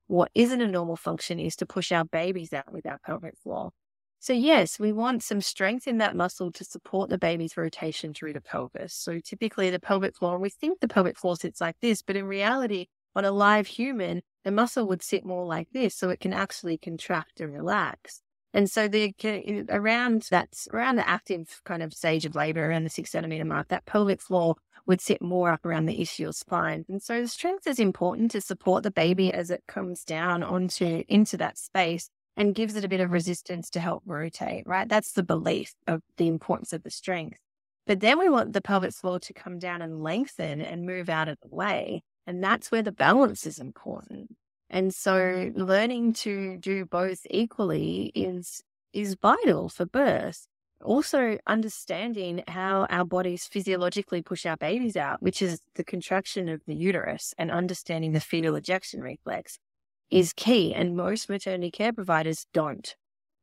What 0.06 0.30
isn't 0.34 0.62
a 0.62 0.66
normal 0.66 0.96
function 0.96 1.38
is 1.38 1.54
to 1.56 1.66
push 1.66 1.92
our 1.92 2.06
babies 2.06 2.54
out 2.54 2.72
with 2.72 2.86
our 2.86 2.98
pelvic 3.04 3.36
floor. 3.42 3.72
So, 4.24 4.32
yes, 4.32 4.80
we 4.80 4.90
want 4.90 5.22
some 5.22 5.42
strength 5.42 5.86
in 5.86 5.98
that 5.98 6.16
muscle 6.16 6.50
to 6.52 6.64
support 6.64 7.10
the 7.10 7.18
baby's 7.18 7.58
rotation 7.58 8.14
through 8.14 8.32
the 8.32 8.40
pelvis. 8.40 8.94
So, 8.94 9.20
typically, 9.20 9.68
the 9.68 9.78
pelvic 9.78 10.16
floor, 10.16 10.38
we 10.38 10.48
think 10.48 10.80
the 10.80 10.88
pelvic 10.88 11.18
floor 11.18 11.36
sits 11.36 11.60
like 11.60 11.76
this, 11.82 12.00
but 12.00 12.16
in 12.16 12.24
reality, 12.24 12.86
on 13.14 13.26
a 13.26 13.30
live 13.30 13.66
human, 13.66 14.22
the 14.42 14.50
muscle 14.50 14.88
would 14.88 15.02
sit 15.02 15.26
more 15.26 15.44
like 15.44 15.68
this 15.74 15.94
so 15.94 16.08
it 16.08 16.20
can 16.20 16.32
actually 16.32 16.78
contract 16.78 17.38
and 17.38 17.52
relax. 17.52 18.22
And 18.54 18.70
so 18.70 18.88
the 18.88 19.12
uh, 19.22 19.64
around 19.68 20.22
that 20.30 20.48
around 20.72 20.96
the 20.96 21.06
active 21.06 21.60
kind 21.66 21.82
of 21.82 21.92
stage 21.92 22.24
of 22.24 22.34
labor 22.34 22.66
around 22.66 22.84
the 22.84 22.88
six 22.90 23.10
centimeter 23.10 23.44
mark, 23.44 23.68
that 23.68 23.84
pelvic 23.84 24.22
floor 24.22 24.54
would 24.86 25.02
sit 25.02 25.20
more 25.20 25.50
up 25.50 25.66
around 25.66 25.84
the 25.84 25.98
ischial 25.98 26.34
spine. 26.34 26.86
And 26.88 27.02
so 27.02 27.20
the 27.20 27.28
strength 27.28 27.66
is 27.66 27.78
important 27.78 28.30
to 28.30 28.40
support 28.40 28.84
the 28.84 28.90
baby 28.90 29.34
as 29.34 29.50
it 29.50 29.64
comes 29.68 30.02
down 30.02 30.42
onto 30.42 31.04
into 31.08 31.36
that 31.36 31.58
space 31.58 32.08
and 32.36 32.54
gives 32.54 32.76
it 32.76 32.84
a 32.84 32.88
bit 32.88 33.00
of 33.00 33.12
resistance 33.12 33.70
to 33.70 33.80
help 33.80 34.02
rotate, 34.06 34.64
right? 34.66 34.88
That's 34.88 35.12
the 35.12 35.22
belief 35.22 35.74
of 35.86 36.02
the 36.16 36.28
importance 36.28 36.72
of 36.72 36.82
the 36.82 36.90
strength. 36.90 37.38
But 37.86 38.00
then 38.00 38.18
we 38.18 38.28
want 38.28 38.52
the 38.52 38.62
pelvic 38.62 38.92
floor 38.92 39.20
to 39.20 39.32
come 39.32 39.58
down 39.58 39.82
and 39.82 40.02
lengthen 40.02 40.60
and 40.60 40.86
move 40.86 41.08
out 41.08 41.28
of 41.28 41.38
the 41.42 41.54
way. 41.54 42.02
And 42.26 42.42
that's 42.42 42.72
where 42.72 42.82
the 42.82 42.92
balance 42.92 43.46
is 43.46 43.58
important. 43.58 44.34
And 44.70 44.94
so 44.94 45.12
mm-hmm. 45.12 45.60
learning 45.60 46.14
to 46.14 46.56
do 46.56 46.84
both 46.86 47.20
equally 47.30 48.10
is 48.14 48.62
is 48.92 49.16
vital 49.20 49.68
for 49.68 49.84
birth. 49.84 50.46
Also 50.82 51.38
understanding 51.46 52.44
how 52.46 52.86
our 52.90 53.04
bodies 53.04 53.46
physiologically 53.46 54.22
push 54.22 54.46
our 54.46 54.56
babies 54.56 54.96
out, 54.96 55.22
which 55.22 55.42
is 55.42 55.60
the 55.74 55.84
contraction 55.84 56.48
of 56.48 56.60
the 56.66 56.74
uterus 56.74 57.34
and 57.38 57.50
understanding 57.50 58.12
the 58.12 58.20
fetal 58.20 58.54
ejection 58.54 59.00
reflex 59.00 59.58
is 60.14 60.32
key. 60.32 60.72
And 60.72 60.96
most 60.96 61.28
maternity 61.28 61.72
care 61.72 61.92
providers 61.92 62.46
don't. 62.54 62.94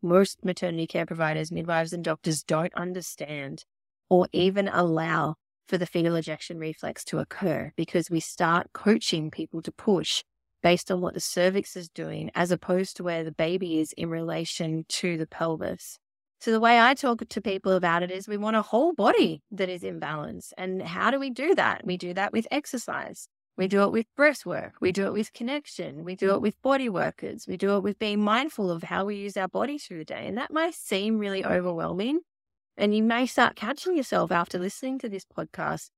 Most 0.02 0.44
maternity 0.44 0.88
care 0.88 1.06
providers, 1.06 1.52
midwives, 1.52 1.92
and 1.92 2.02
doctors 2.02 2.44
don't 2.44 2.74
understand 2.76 3.66
or 4.10 4.28
even 4.32 4.70
allow 4.70 5.36
for 5.68 5.78
the 5.78 5.86
fetal 5.86 6.16
ejection 6.16 6.58
reflex 6.60 7.04
to 7.06 7.20
occur 7.20 7.74
because 7.76 8.10
we 8.10 8.22
start 8.22 8.72
coaching 8.74 9.30
people 9.30 9.62
to 9.62 9.72
push 9.72 10.24
based 10.64 10.90
on 10.90 11.02
what 11.02 11.14
the 11.14 11.20
cervix 11.20 11.76
is 11.76 11.90
doing, 11.90 12.32
as 12.36 12.52
opposed 12.52 12.96
to 12.96 13.04
where 13.04 13.26
the 13.26 13.32
baby 13.32 13.80
is 13.80 13.92
in 13.98 14.10
relation 14.10 14.86
to 14.88 15.18
the 15.18 15.28
pelvis. 15.28 16.00
So 16.40 16.52
the 16.52 16.60
way 16.60 16.80
I 16.80 16.94
talk 16.94 17.28
to 17.28 17.42
people 17.42 17.74
about 17.74 18.02
it 18.02 18.12
is 18.12 18.28
we 18.28 18.38
want 18.38 18.56
a 18.56 18.62
whole 18.62 18.94
body 18.94 19.44
that 19.52 19.70
is 19.70 19.84
in 19.84 20.00
balance. 20.00 20.54
And 20.58 20.82
how 20.82 21.12
do 21.12 21.20
we 21.20 21.30
do 21.32 21.54
that? 21.56 21.86
We 21.86 21.98
do 21.98 22.14
that 22.14 22.32
with 22.32 22.48
exercise. 22.50 23.28
We 23.58 23.68
do 23.68 23.84
it 23.84 23.92
with 23.92 24.08
breath 24.16 24.46
work. 24.46 24.76
We 24.82 24.92
do 24.92 25.06
it 25.06 25.14
with 25.14 25.34
connection. 25.34 26.04
We 26.04 26.16
do 26.16 26.34
it 26.34 26.42
with 26.42 26.62
body 26.62 26.90
workers. 26.90 27.46
We 27.48 27.58
do 27.58 27.76
it 27.76 27.84
with 27.84 28.00
being 28.00 28.22
mindful 28.22 28.72
of 28.72 28.84
how 28.84 29.06
we 29.06 29.16
use 29.18 29.38
our 29.38 29.48
body 29.48 29.78
through 29.78 30.00
the 30.00 30.06
day. 30.06 30.26
And 30.26 30.38
that 30.38 30.52
might 30.52 30.74
seem 30.74 31.20
really 31.20 31.46
overwhelming. 31.46 32.22
And 32.78 32.96
you 32.96 33.04
may 33.04 33.26
start 33.26 33.56
catching 33.56 33.96
yourself 33.96 34.32
after 34.32 34.58
listening 34.58 35.00
to 35.00 35.10
this 35.10 35.26
podcast 35.26 35.90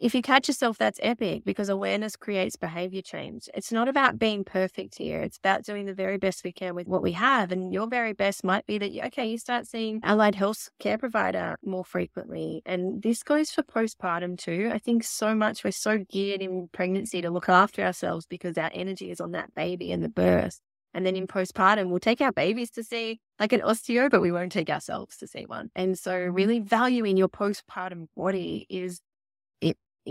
if 0.00 0.14
you 0.14 0.22
catch 0.22 0.48
yourself, 0.48 0.78
that's 0.78 0.98
epic 1.02 1.44
because 1.44 1.68
awareness 1.68 2.16
creates 2.16 2.56
behavior 2.56 3.02
change. 3.02 3.50
It's 3.52 3.70
not 3.70 3.86
about 3.86 4.18
being 4.18 4.44
perfect 4.44 4.96
here. 4.96 5.20
It's 5.20 5.36
about 5.36 5.64
doing 5.64 5.84
the 5.84 5.92
very 5.92 6.16
best 6.16 6.42
we 6.42 6.52
can 6.52 6.74
with 6.74 6.88
what 6.88 7.02
we 7.02 7.12
have. 7.12 7.52
And 7.52 7.72
your 7.72 7.86
very 7.86 8.14
best 8.14 8.42
might 8.42 8.66
be 8.66 8.78
that, 8.78 8.92
okay, 9.06 9.26
you 9.26 9.36
start 9.36 9.66
seeing 9.66 10.00
allied 10.02 10.34
health 10.34 10.70
care 10.78 10.96
provider 10.96 11.56
more 11.62 11.84
frequently. 11.84 12.62
And 12.64 13.02
this 13.02 13.22
goes 13.22 13.50
for 13.50 13.62
postpartum 13.62 14.38
too. 14.38 14.70
I 14.72 14.78
think 14.78 15.04
so 15.04 15.34
much 15.34 15.64
we're 15.64 15.70
so 15.70 15.98
geared 15.98 16.40
in 16.40 16.68
pregnancy 16.72 17.20
to 17.20 17.30
look 17.30 17.50
after 17.50 17.82
ourselves 17.82 18.24
because 18.26 18.56
our 18.56 18.70
energy 18.72 19.10
is 19.10 19.20
on 19.20 19.32
that 19.32 19.54
baby 19.54 19.92
and 19.92 20.02
the 20.02 20.08
birth. 20.08 20.60
And 20.92 21.06
then 21.06 21.14
in 21.14 21.26
postpartum, 21.26 21.88
we'll 21.88 22.00
take 22.00 22.20
our 22.20 22.32
babies 22.32 22.70
to 22.72 22.82
see 22.82 23.20
like 23.38 23.52
an 23.52 23.60
osteo, 23.60 24.10
but 24.10 24.20
we 24.20 24.32
won't 24.32 24.50
take 24.50 24.70
ourselves 24.70 25.16
to 25.18 25.26
see 25.26 25.44
one. 25.44 25.70
And 25.76 25.98
so, 25.98 26.12
mm-hmm. 26.12 26.34
really 26.34 26.58
valuing 26.58 27.16
your 27.16 27.28
postpartum 27.28 28.06
body 28.16 28.66
is 28.68 29.00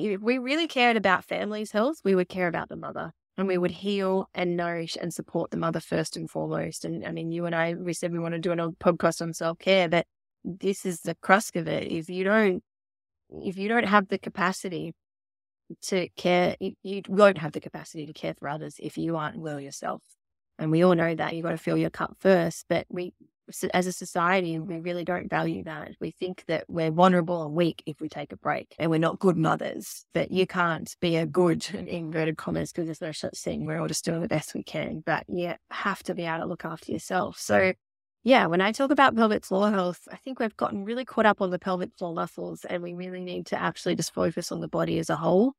if 0.06 0.22
we 0.22 0.38
really 0.38 0.68
cared 0.68 0.98
about 0.98 1.26
families' 1.26 1.72
health, 1.72 1.98
we 2.04 2.16
would 2.16 2.30
care 2.30 2.48
about 2.48 2.70
the 2.70 2.76
mother 2.76 3.12
and 3.38 3.48
we 3.48 3.58
would 3.58 3.72
heal 3.72 4.30
and 4.34 4.58
nourish 4.58 4.98
and 5.00 5.14
support 5.14 5.50
the 5.50 5.58
mother 5.58 5.80
first 5.80 6.18
and 6.18 6.30
foremost. 6.30 6.84
And 6.84 7.06
I 7.06 7.12
mean, 7.12 7.32
you 7.32 7.46
and 7.46 7.56
I, 7.56 7.74
we 7.74 7.94
said 7.94 8.12
we 8.12 8.20
want 8.20 8.34
to 8.34 8.40
do 8.40 8.52
an 8.52 8.60
old 8.60 8.78
podcast 8.80 9.22
on 9.22 9.34
self 9.34 9.60
care, 9.60 9.88
but 9.88 10.06
this 10.44 10.86
is 10.86 11.02
the 11.02 11.16
crux 11.16 11.52
of 11.56 11.68
it. 11.68 11.92
If 11.92 12.10
you 12.10 12.24
don't, 12.24 12.64
mm. 13.34 13.48
if 13.48 13.58
you 13.58 13.70
don't 13.70 13.86
have 13.86 14.10
the 14.10 14.18
capacity 14.18 14.94
to 15.84 16.10
care, 16.18 16.56
you 16.60 17.02
won't 17.08 17.38
have 17.38 17.52
the 17.54 17.62
capacity 17.62 18.06
to 18.06 18.14
care 18.14 18.34
for 18.34 18.50
others 18.50 18.76
if 18.80 18.98
you 18.98 19.16
aren't 19.16 19.38
well 19.40 19.60
yourself. 19.60 20.02
And 20.58 20.72
we 20.72 20.84
all 20.84 20.96
know 20.96 21.16
that 21.16 21.34
you've 21.34 21.46
got 21.46 21.52
to 21.52 21.58
fill 21.58 21.78
your 21.78 21.90
cup 21.90 22.18
first, 22.20 22.66
but 22.68 22.86
we, 22.90 23.14
as 23.74 23.88
a 23.88 23.92
society, 23.92 24.58
we 24.60 24.80
really 24.80 25.04
don't 25.04 25.30
value 25.30 25.64
that. 25.64 25.92
We 26.00 26.12
think 26.12 26.44
that 26.48 26.66
we're 26.68 26.92
vulnerable 26.92 27.46
and 27.46 27.54
weak 27.54 27.84
if 27.86 28.00
we 28.02 28.10
take 28.10 28.32
a 28.32 28.38
break 28.38 28.76
and 28.80 28.90
we're 28.92 29.00
not 29.00 29.20
good 29.20 29.38
mothers, 29.38 30.06
that 30.14 30.32
you 30.32 30.48
can't 30.48 30.96
be 31.00 31.16
a 31.18 31.26
good, 31.26 31.68
in 31.74 31.88
inverted 31.88 32.38
commas, 32.38 32.72
because 32.72 32.86
there's 32.86 33.02
no 33.02 33.12
such 33.12 33.38
thing. 33.38 33.66
We're 33.66 33.80
all 33.80 33.88
just 33.88 34.06
doing 34.06 34.22
the 34.22 34.28
best 34.28 34.54
we 34.54 34.64
can, 34.64 35.02
but 35.06 35.26
you 35.28 35.54
have 35.72 36.04
to 36.04 36.16
be 36.16 36.26
able 36.26 36.40
to 36.40 36.46
look 36.46 36.66
after 36.66 36.92
yourself. 36.92 37.38
So, 37.38 37.74
yeah, 38.24 38.48
when 38.48 38.62
I 38.62 38.72
talk 38.72 38.92
about 38.92 39.16
pelvic 39.16 39.46
floor 39.46 39.72
health, 39.72 40.08
I 40.12 40.18
think 40.18 40.40
we've 40.40 40.58
gotten 40.58 40.84
really 40.84 41.06
caught 41.06 41.26
up 41.26 41.42
on 41.42 41.52
the 41.52 41.60
pelvic 41.60 41.92
floor 41.98 42.14
muscles 42.14 42.66
and 42.66 42.84
we 42.84 42.94
really 42.94 43.22
need 43.22 43.46
to 43.48 43.60
actually 43.60 43.96
just 43.96 44.14
focus 44.14 44.52
on 44.52 44.60
the 44.60 44.68
body 44.68 45.00
as 45.00 45.10
a 45.10 45.16
whole. 45.16 45.54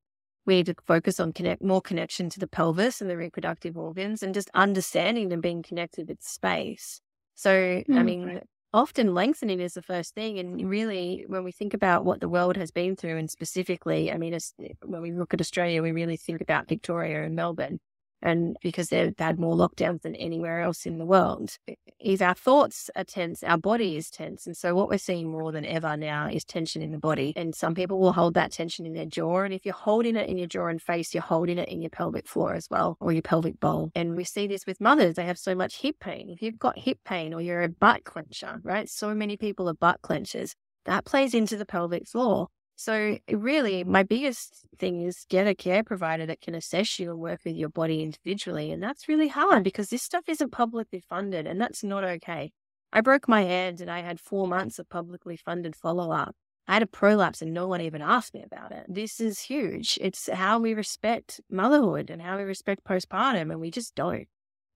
We 0.47 0.57
need 0.57 0.67
to 0.67 0.75
focus 0.87 1.21
on 1.21 1.33
connect 1.33 1.63
more 1.63 1.81
connection 1.81 2.29
to 2.31 2.41
the 2.41 2.47
pelvis 2.47 3.01
and 3.01 3.09
the 3.11 3.17
reproductive 3.17 3.77
organs 3.77 4.23
and 4.23 4.35
just 4.35 4.51
understanding 4.55 5.29
them 5.29 5.41
being 5.41 5.63
connected 5.63 6.09
with 6.09 6.23
space. 6.23 7.01
So, 7.41 7.51
mm. 7.55 7.97
I 7.97 8.03
mean, 8.03 8.41
often 8.75 9.15
lengthening 9.15 9.61
is 9.61 9.73
the 9.73 9.81
first 9.81 10.15
thing. 10.15 10.39
And 10.39 10.69
really, 10.69 11.25
when 11.27 11.43
we 11.43 11.53
think 11.53 11.73
about 11.73 12.05
what 12.05 12.21
the 12.21 12.29
world 12.29 12.59
has 12.59 12.71
been 12.71 12.97
through, 12.97 13.17
and 13.17 13.31
specifically, 13.31 14.13
I 14.13 14.19
mean, 14.19 14.39
when 14.85 15.01
we 15.01 15.13
look 15.13 15.33
at 15.33 15.41
Australia, 15.41 15.83
we 15.83 15.93
really 15.93 16.19
think 16.19 16.43
about 16.43 16.69
Victoria 16.69 17.25
and 17.25 17.35
Melbourne 17.35 17.81
and 18.23 18.57
because 18.63 18.89
they've 18.89 19.15
had 19.19 19.39
more 19.39 19.55
lockdowns 19.55 20.03
than 20.03 20.15
anywhere 20.17 20.61
else 20.61 20.87
in 20.87 20.99
the 20.99 21.05
world. 21.05 21.57
If 21.99 22.23
our 22.23 22.35
thoughts 22.35 22.91
are 22.97 23.05
tense, 23.05 23.43
our 23.43 23.59
body 23.59 23.97
is 23.97 24.11
tense. 24.11 24.47
And 24.47 24.57
so 24.57 24.75
what 24.75 24.89
we're 24.89 24.99
seeing 24.99 25.31
more 25.31 25.53
than 25.53 25.65
ever 25.65 25.97
now 25.97 26.29
is 26.29 26.45
tension 26.45 26.83
in 26.83 26.93
the 26.93 26.99
body. 26.99 27.33
And 27.37 27.55
some 27.55 27.75
people 27.75 27.99
will 27.99 28.13
hold 28.13 28.35
that 28.35 28.53
tension 28.53 28.87
in 28.87 28.95
their 28.95 29.07
jaw. 29.07 29.41
And 29.41 29.55
if 29.55 29.65
you're 29.65 29.75
holding 29.75 30.17
it 30.17 30.29
in 30.29 30.39
your 30.39 30.47
jaw 30.47 30.67
and 30.67 30.81
face, 30.81 31.15
you're 31.15 31.23
holding 31.23 31.59
it 31.59 31.69
in 31.69 31.81
your 31.81 31.91
pelvic 31.91 32.27
floor 32.27 32.55
as 32.55 32.69
well, 32.71 32.97
or 33.01 33.13
your 33.13 33.23
pelvic 33.23 33.61
bowl. 33.61 33.91
And 33.95 34.17
we 34.17 34.25
see 34.25 34.47
this 34.47 34.67
with 34.67 34.81
mothers. 34.81 35.17
They 35.17 35.27
have 35.27 35.39
so 35.39 35.55
much 35.55 35.81
hip 35.81 35.97
pain. 36.01 36.29
If 36.31 36.43
you've 36.43 36.59
got 36.59 36.79
hip 36.79 36.99
pain 37.05 37.35
or 37.35 37.41
you're 37.41 37.63
a 37.63 37.69
butt 37.69 38.05
clencher, 38.05 38.61
right? 38.63 38.89
So 38.89 39.15
many 39.15 39.37
people 39.37 39.69
are 39.69 39.75
butt 39.75 40.01
clenchers. 40.03 40.55
That 40.87 41.05
plays 41.05 41.35
into 41.35 41.57
the 41.57 41.67
pelvic 41.67 42.09
floor. 42.09 42.49
So, 42.81 43.19
really, 43.31 43.85
my 43.85 44.03
biggest 44.05 44.65
thing 44.79 45.03
is 45.03 45.27
get 45.29 45.47
a 45.47 45.55
care 45.55 45.85
provider 45.85 46.25
that 46.25 46.41
can 46.41 46.55
assess 46.55 46.99
you 46.99 47.11
and 47.11 47.21
work 47.21 47.41
with 47.45 47.55
your 47.55 47.69
body 47.69 48.03
individually. 48.03 48.73
And 48.73 48.83
that's 48.83 49.07
really 49.07 49.29
hard 49.29 49.65
because 49.65 49.91
this 49.91 50.03
stuff 50.03 50.25
isn't 50.27 50.51
publicly 50.51 51.03
funded, 51.07 51.47
and 51.47 51.61
that's 51.61 51.85
not 51.85 52.05
okay. 52.05 52.53
I 52.91 53.03
broke 53.03 53.29
my 53.29 53.43
hand 53.43 53.83
and 53.83 53.91
I 53.91 54.01
had 54.01 54.19
four 54.19 54.49
months 54.49 54.79
of 54.79 54.89
publicly 54.89 55.37
funded 55.37 55.77
follow 55.77 56.11
up. 56.11 56.35
I 56.67 56.73
had 56.73 56.83
a 56.83 56.87
prolapse 56.87 57.43
and 57.43 57.53
no 57.53 57.69
one 57.69 57.83
even 57.83 58.01
asked 58.01 58.33
me 58.33 58.43
about 58.43 58.73
it. 58.73 58.87
This 58.89 59.21
is 59.21 59.41
huge. 59.41 59.99
It's 60.01 60.31
how 60.33 60.59
we 60.59 60.73
respect 60.73 61.39
motherhood 61.51 62.09
and 62.09 62.23
how 62.23 62.39
we 62.39 62.45
respect 62.45 62.85
postpartum, 62.85 63.51
and 63.51 63.61
we 63.61 63.71
just 63.71 63.95
don't. 63.95 64.27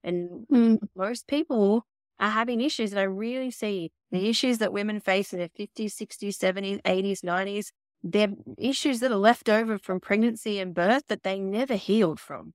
And 0.03 0.45
mm. 0.53 0.77
most 0.95 1.25
people 1.25 1.87
are 2.19 2.29
having 2.29 2.61
issues. 2.61 2.91
And 2.91 2.99
I 2.99 3.05
really 3.05 3.49
see 3.49 3.91
the 4.11 4.29
issues 4.29 4.59
that 4.59 4.71
women 4.71 4.99
face 4.99 5.33
in 5.33 5.39
their 5.39 5.49
50s, 5.49 5.95
60s, 5.99 6.37
70s, 6.37 6.83
80s, 6.83 7.21
90s 7.21 7.71
they're 8.03 8.33
issues 8.57 8.99
that 8.99 9.11
are 9.11 9.15
left 9.17 9.49
over 9.49 9.77
from 9.77 9.99
pregnancy 9.99 10.59
and 10.59 10.73
birth 10.73 11.03
that 11.07 11.23
they 11.23 11.39
never 11.39 11.75
healed 11.75 12.19
from. 12.19 12.53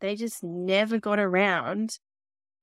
They 0.00 0.16
just 0.16 0.42
never 0.42 0.98
got 0.98 1.18
around 1.18 1.98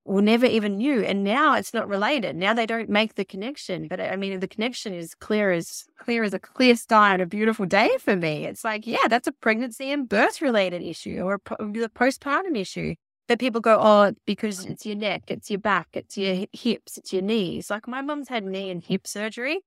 or 0.06 0.22
never 0.22 0.46
even 0.46 0.78
knew. 0.78 1.02
And 1.04 1.24
now 1.24 1.56
it's 1.56 1.74
not 1.74 1.88
related. 1.88 2.36
Now 2.36 2.54
they 2.54 2.66
don't 2.66 2.90
make 2.90 3.16
the 3.16 3.26
connection. 3.26 3.88
But 3.88 4.02
I 4.02 4.16
mean, 4.16 4.40
the 4.40 4.48
connection 4.48 4.94
is 4.94 5.14
clear 5.16 5.52
as 5.52 5.86
clear 6.00 6.24
as 6.24 6.34
a 6.34 6.40
clear 6.40 6.76
sky 6.76 7.14
on 7.14 7.22
a 7.22 7.26
beautiful 7.26 7.66
day 7.66 7.92
for 8.00 8.16
me. 8.16 8.46
It's 8.46 8.64
like, 8.64 8.88
yeah, 8.88 9.08
that's 9.08 9.28
a 9.28 9.32
pregnancy 9.32 9.92
and 9.92 10.10
birth 10.10 10.42
related 10.42 10.82
issue 10.82 11.20
or 11.22 11.36
a 11.36 11.40
postpartum 11.40 12.58
issue. 12.58 12.96
that 13.30 13.40
people 13.40 13.62
go, 13.62 13.80
oh, 13.80 14.14
because 14.26 14.66
it's 14.66 14.86
your 14.86 14.96
neck, 14.96 15.24
it's 15.28 15.50
your 15.52 15.60
back, 15.60 15.88
it's 15.94 16.18
your 16.18 16.48
hips, 16.52 16.98
it's 16.98 17.14
your 17.14 17.22
knees. 17.22 17.70
Like 17.70 17.88
my 17.88 18.02
mom's 18.02 18.28
had 18.28 18.44
knee 18.44 18.72
and 18.72 18.84
hip 18.84 19.08
surgery. 19.08 19.62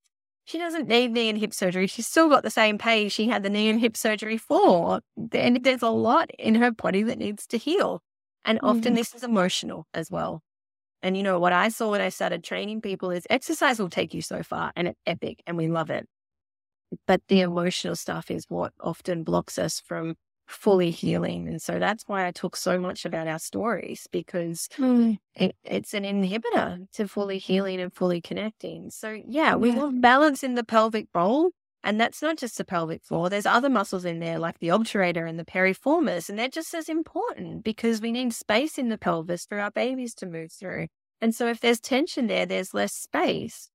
She 0.45 0.59
doesn't 0.59 0.89
need 0.89 1.13
knee 1.13 1.29
and 1.29 1.39
hip 1.39 1.55
surgery. 1.55 1.87
She's 1.87 2.07
still 2.07 2.29
got 2.29 2.43
the 2.43 2.51
same 2.51 2.77
pain 2.77 3.09
she 3.09 3.29
had 3.29 3.43
the 3.43 3.51
knee 3.51 3.69
and 3.69 3.81
hip 3.81 3.97
surgery 3.97 4.37
for. 4.37 5.01
And 5.33 5.63
there's 5.63 5.83
a 5.83 5.89
lot 5.89 6.31
in 6.39 6.57
her 6.57 6.73
body 6.73 7.03
that 7.05 7.19
needs 7.19 7.47
to 7.49 7.59
heal. 7.59 8.03
And 8.45 8.59
often 8.63 8.83
mm-hmm. 8.83 8.95
this 8.95 9.15
is 9.15 9.23
emotional 9.23 9.87
as 9.95 10.11
well. 10.11 10.43
And 11.03 11.17
you 11.17 11.23
know 11.23 11.39
what 11.39 11.53
I 11.53 11.69
saw 11.69 11.91
when 11.91 12.01
I 12.01 12.09
started 12.09 12.45
training 12.45 12.81
people 12.81 13.11
is 13.11 13.27
exercise 13.31 13.79
will 13.79 13.89
take 13.89 14.15
you 14.15 14.23
so 14.23 14.43
far 14.43 14.73
and 14.77 14.89
it's 14.89 15.01
epic 15.07 15.43
and 15.47 15.57
we 15.57 15.69
love 15.69 15.91
it. 15.91 16.09
But 17.07 17.23
the 17.29 17.41
emotional 17.41 17.97
stuff 17.97 18.31
is 18.31 18.47
what 18.49 18.73
often 18.81 19.25
blocks 19.25 19.59
us 19.59 19.81
from 19.81 20.17
fully 20.53 20.91
healing. 20.91 21.49
And 21.49 21.61
so 21.61 21.79
that's 21.79 22.05
why 22.07 22.27
I 22.27 22.31
talk 22.31 22.57
so 22.57 22.79
much 22.79 23.05
about 23.05 23.27
our 23.27 23.39
stories 23.39 24.07
because 24.11 24.69
mm. 24.77 25.19
it, 25.35 25.57
it's 25.65 25.95
an 25.95 26.05
inhibitor 26.05 26.91
to 26.93 27.09
fully 27.09 27.39
healing 27.39 27.81
and 27.81 27.93
fully 27.93 28.21
connecting. 28.21 28.91
So, 28.91 29.21
yeah, 29.27 29.55
we 29.55 29.71
yeah. 29.71 29.77
want 29.77 30.01
balance 30.01 30.43
in 30.43 30.55
the 30.55 30.65
pelvic 30.65 31.13
bowl. 31.13 31.51
And 31.85 32.01
that's 32.01 32.23
not 32.23 32.39
just 32.39 32.59
the 32.59 32.65
pelvic 32.65 33.03
floor. 33.03 33.29
There's 33.29 33.47
other 33.47 33.69
muscles 33.69 34.05
in 34.05 34.21
there 34.21 34.39
like 34.39 34.61
the 34.61 34.69
obturator 34.69 35.29
and 35.29 35.37
the 35.37 35.45
piriformis, 35.45 36.29
and 36.29 36.39
they're 36.39 36.47
just 36.47 36.73
as 36.75 36.89
important 36.89 37.65
because 37.65 38.01
we 38.01 38.13
need 38.13 38.33
space 38.33 38.79
in 38.79 38.89
the 38.89 38.97
pelvis 38.99 39.47
for 39.47 39.59
our 39.59 39.73
babies 39.73 40.15
to 40.17 40.27
move 40.27 40.53
through. 40.53 40.87
And 41.21 41.35
so 41.35 41.49
if 41.49 41.59
there's 41.59 41.81
tension 41.81 42.29
there, 42.29 42.47
there's 42.47 42.73
less 42.73 42.93
space. 42.93 43.69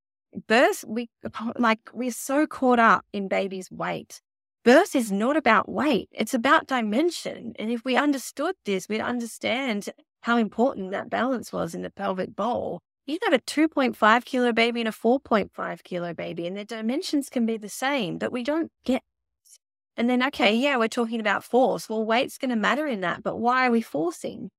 Birth, 0.47 0.85
we 0.87 1.09
like 1.57 1.79
we're 1.91 2.11
so 2.11 2.47
caught 2.47 2.79
up 2.79 3.05
in 3.11 3.27
baby's 3.27 3.69
weight 3.69 4.21
birth 4.67 4.97
is 4.97 5.13
not 5.13 5.37
about 5.37 5.69
weight, 5.69 6.09
it's 6.11 6.33
about 6.33 6.67
dimension. 6.67 7.53
And 7.57 7.71
if 7.71 7.85
we 7.85 7.95
understood 7.95 8.53
this, 8.65 8.89
we'd 8.89 8.99
understand 8.99 9.87
how 10.23 10.35
important 10.35 10.91
that 10.91 11.09
balance 11.09 11.53
was 11.53 11.73
in 11.73 11.83
the 11.83 11.89
pelvic 11.89 12.35
bowl. 12.35 12.81
You 13.05 13.17
got 13.17 13.33
a 13.33 13.39
2.5 13.39 14.25
kilo 14.25 14.51
baby 14.51 14.81
and 14.81 14.89
a 14.89 14.91
4.5 14.91 15.83
kilo 15.85 16.13
baby, 16.13 16.45
and 16.45 16.57
their 16.57 16.65
dimensions 16.65 17.29
can 17.29 17.45
be 17.45 17.55
the 17.55 17.69
same, 17.69 18.17
but 18.17 18.33
we 18.33 18.43
don't 18.43 18.69
get. 18.83 19.03
And 19.95 20.09
then, 20.09 20.21
okay, 20.21 20.53
yeah, 20.53 20.75
we're 20.75 20.89
talking 20.89 21.21
about 21.21 21.45
force. 21.45 21.87
Well, 21.87 22.03
weight's 22.03 22.37
going 22.37 22.49
to 22.49 22.57
matter 22.57 22.87
in 22.87 22.99
that, 22.99 23.23
but 23.23 23.37
why 23.37 23.67
are 23.67 23.71
we 23.71 23.79
forcing? 23.79 24.49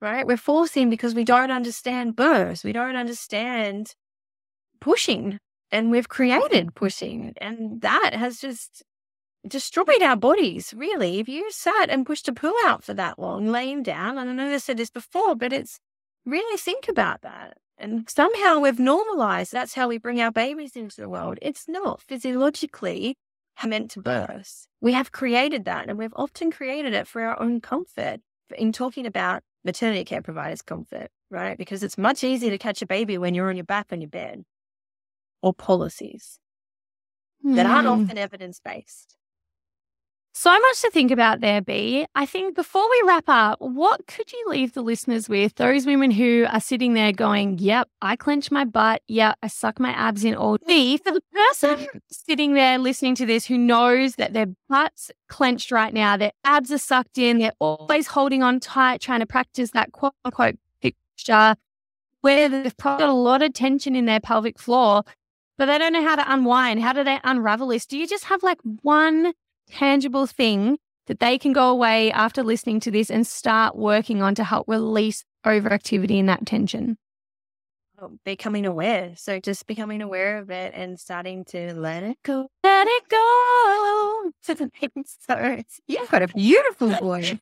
Right? 0.00 0.26
We're 0.26 0.38
forcing 0.38 0.88
because 0.88 1.14
we 1.14 1.24
don't 1.24 1.50
understand 1.50 2.16
birth. 2.16 2.64
We 2.64 2.72
don't 2.72 2.96
understand 2.96 3.94
pushing, 4.80 5.40
and 5.70 5.90
we've 5.90 6.08
created 6.08 6.74
pushing. 6.74 7.34
And 7.36 7.82
that 7.82 8.14
has 8.14 8.40
just 8.40 8.82
destroyed 9.46 10.02
our 10.02 10.16
bodies, 10.16 10.72
really. 10.76 11.18
If 11.20 11.28
you 11.28 11.50
sat 11.50 11.90
and 11.90 12.06
pushed 12.06 12.28
a 12.28 12.32
poo 12.32 12.54
out 12.64 12.82
for 12.84 12.94
that 12.94 13.18
long, 13.18 13.46
laying 13.46 13.82
down, 13.82 14.18
and 14.18 14.30
I 14.30 14.32
know 14.32 14.54
I 14.54 14.58
said 14.58 14.76
this 14.76 14.90
before, 14.90 15.34
but 15.36 15.52
it's 15.52 15.78
really 16.24 16.56
think 16.58 16.88
about 16.88 17.22
that. 17.22 17.58
And 17.76 18.08
somehow 18.08 18.60
we've 18.60 18.78
normalized 18.78 19.52
that's 19.52 19.74
how 19.74 19.88
we 19.88 19.98
bring 19.98 20.20
our 20.20 20.30
babies 20.30 20.76
into 20.76 21.00
the 21.00 21.08
world. 21.08 21.38
It's 21.42 21.66
not 21.68 22.00
physiologically 22.00 23.16
meant 23.66 23.90
to 23.92 24.00
birth. 24.02 24.66
We 24.80 24.92
have 24.92 25.12
created 25.12 25.64
that 25.64 25.88
and 25.88 25.98
we've 25.98 26.12
often 26.16 26.50
created 26.50 26.94
it 26.94 27.06
for 27.08 27.22
our 27.22 27.40
own 27.40 27.60
comfort. 27.60 28.20
in 28.58 28.72
talking 28.72 29.06
about 29.06 29.42
maternity 29.64 30.04
care 30.04 30.20
providers' 30.22 30.60
comfort, 30.62 31.08
right? 31.30 31.56
Because 31.58 31.82
it's 31.82 31.96
much 31.98 32.22
easier 32.22 32.50
to 32.50 32.58
catch 32.58 32.82
a 32.82 32.86
baby 32.86 33.16
when 33.18 33.34
you're 33.34 33.48
on 33.48 33.56
your 33.56 33.64
back 33.64 33.86
on 33.90 34.00
your 34.02 34.10
bed 34.10 34.44
or 35.42 35.52
policies 35.54 36.38
that 37.42 37.66
aren't 37.66 37.86
Hmm. 37.88 38.02
often 38.04 38.18
evidence 38.18 38.60
based. 38.60 39.16
So 40.36 40.50
much 40.50 40.82
to 40.82 40.90
think 40.90 41.12
about 41.12 41.40
there, 41.40 41.62
B. 41.62 42.06
I 42.16 42.26
think 42.26 42.56
before 42.56 42.90
we 42.90 43.04
wrap 43.06 43.28
up, 43.28 43.60
what 43.60 44.08
could 44.08 44.32
you 44.32 44.44
leave 44.48 44.72
the 44.72 44.82
listeners 44.82 45.28
with? 45.28 45.54
Those 45.54 45.86
women 45.86 46.10
who 46.10 46.44
are 46.50 46.60
sitting 46.60 46.94
there 46.94 47.12
going, 47.12 47.60
Yep, 47.60 47.88
I 48.02 48.16
clench 48.16 48.50
my 48.50 48.64
butt. 48.64 49.02
Yep, 49.06 49.38
I 49.44 49.46
suck 49.46 49.78
my 49.78 49.90
abs 49.90 50.24
in 50.24 50.34
all 50.34 50.56
day. 50.56 50.96
For 50.96 51.12
the 51.12 51.22
person 51.32 51.86
sitting 52.10 52.54
there 52.54 52.78
listening 52.78 53.14
to 53.14 53.26
this 53.26 53.46
who 53.46 53.56
knows 53.56 54.16
that 54.16 54.32
their 54.32 54.48
butt's 54.68 55.12
clenched 55.28 55.70
right 55.70 55.94
now, 55.94 56.16
their 56.16 56.32
abs 56.42 56.72
are 56.72 56.78
sucked 56.78 57.16
in, 57.16 57.38
they're 57.38 57.52
always 57.60 58.08
holding 58.08 58.42
on 58.42 58.58
tight, 58.58 59.00
trying 59.00 59.20
to 59.20 59.26
practice 59.26 59.70
that 59.70 59.92
quote 59.92 60.14
unquote 60.24 60.56
picture 60.82 61.54
where 62.22 62.48
they've 62.48 62.76
probably 62.76 63.04
got 63.04 63.08
a 63.08 63.12
lot 63.12 63.40
of 63.40 63.52
tension 63.52 63.94
in 63.94 64.06
their 64.06 64.18
pelvic 64.18 64.58
floor, 64.58 65.04
but 65.56 65.66
they 65.66 65.78
don't 65.78 65.92
know 65.92 66.02
how 66.02 66.16
to 66.16 66.32
unwind. 66.32 66.82
How 66.82 66.92
do 66.92 67.04
they 67.04 67.20
unravel 67.22 67.68
this? 67.68 67.86
Do 67.86 67.96
you 67.96 68.08
just 68.08 68.24
have 68.24 68.42
like 68.42 68.58
one 68.82 69.32
tangible 69.70 70.26
thing 70.26 70.78
that 71.06 71.20
they 71.20 71.38
can 71.38 71.52
go 71.52 71.68
away 71.68 72.10
after 72.12 72.42
listening 72.42 72.80
to 72.80 72.90
this 72.90 73.10
and 73.10 73.26
start 73.26 73.76
working 73.76 74.22
on 74.22 74.34
to 74.36 74.44
help 74.44 74.66
release 74.68 75.24
overactivity 75.44 76.18
and 76.18 76.28
that 76.28 76.46
tension? 76.46 76.96
Oh, 78.00 78.18
Becoming 78.24 78.66
aware. 78.66 79.12
So 79.16 79.38
just 79.38 79.66
becoming 79.66 80.02
aware 80.02 80.38
of 80.38 80.50
it 80.50 80.72
and 80.74 80.98
starting 80.98 81.44
to 81.46 81.74
let 81.74 82.02
it 82.02 82.18
go. 82.24 82.48
Let 82.62 82.88
it 82.88 83.08
go. 83.08 84.32
so 84.42 85.62
you've 85.86 86.10
got 86.10 86.22
a 86.22 86.28
beautiful 86.28 86.88
voice. 86.88 87.34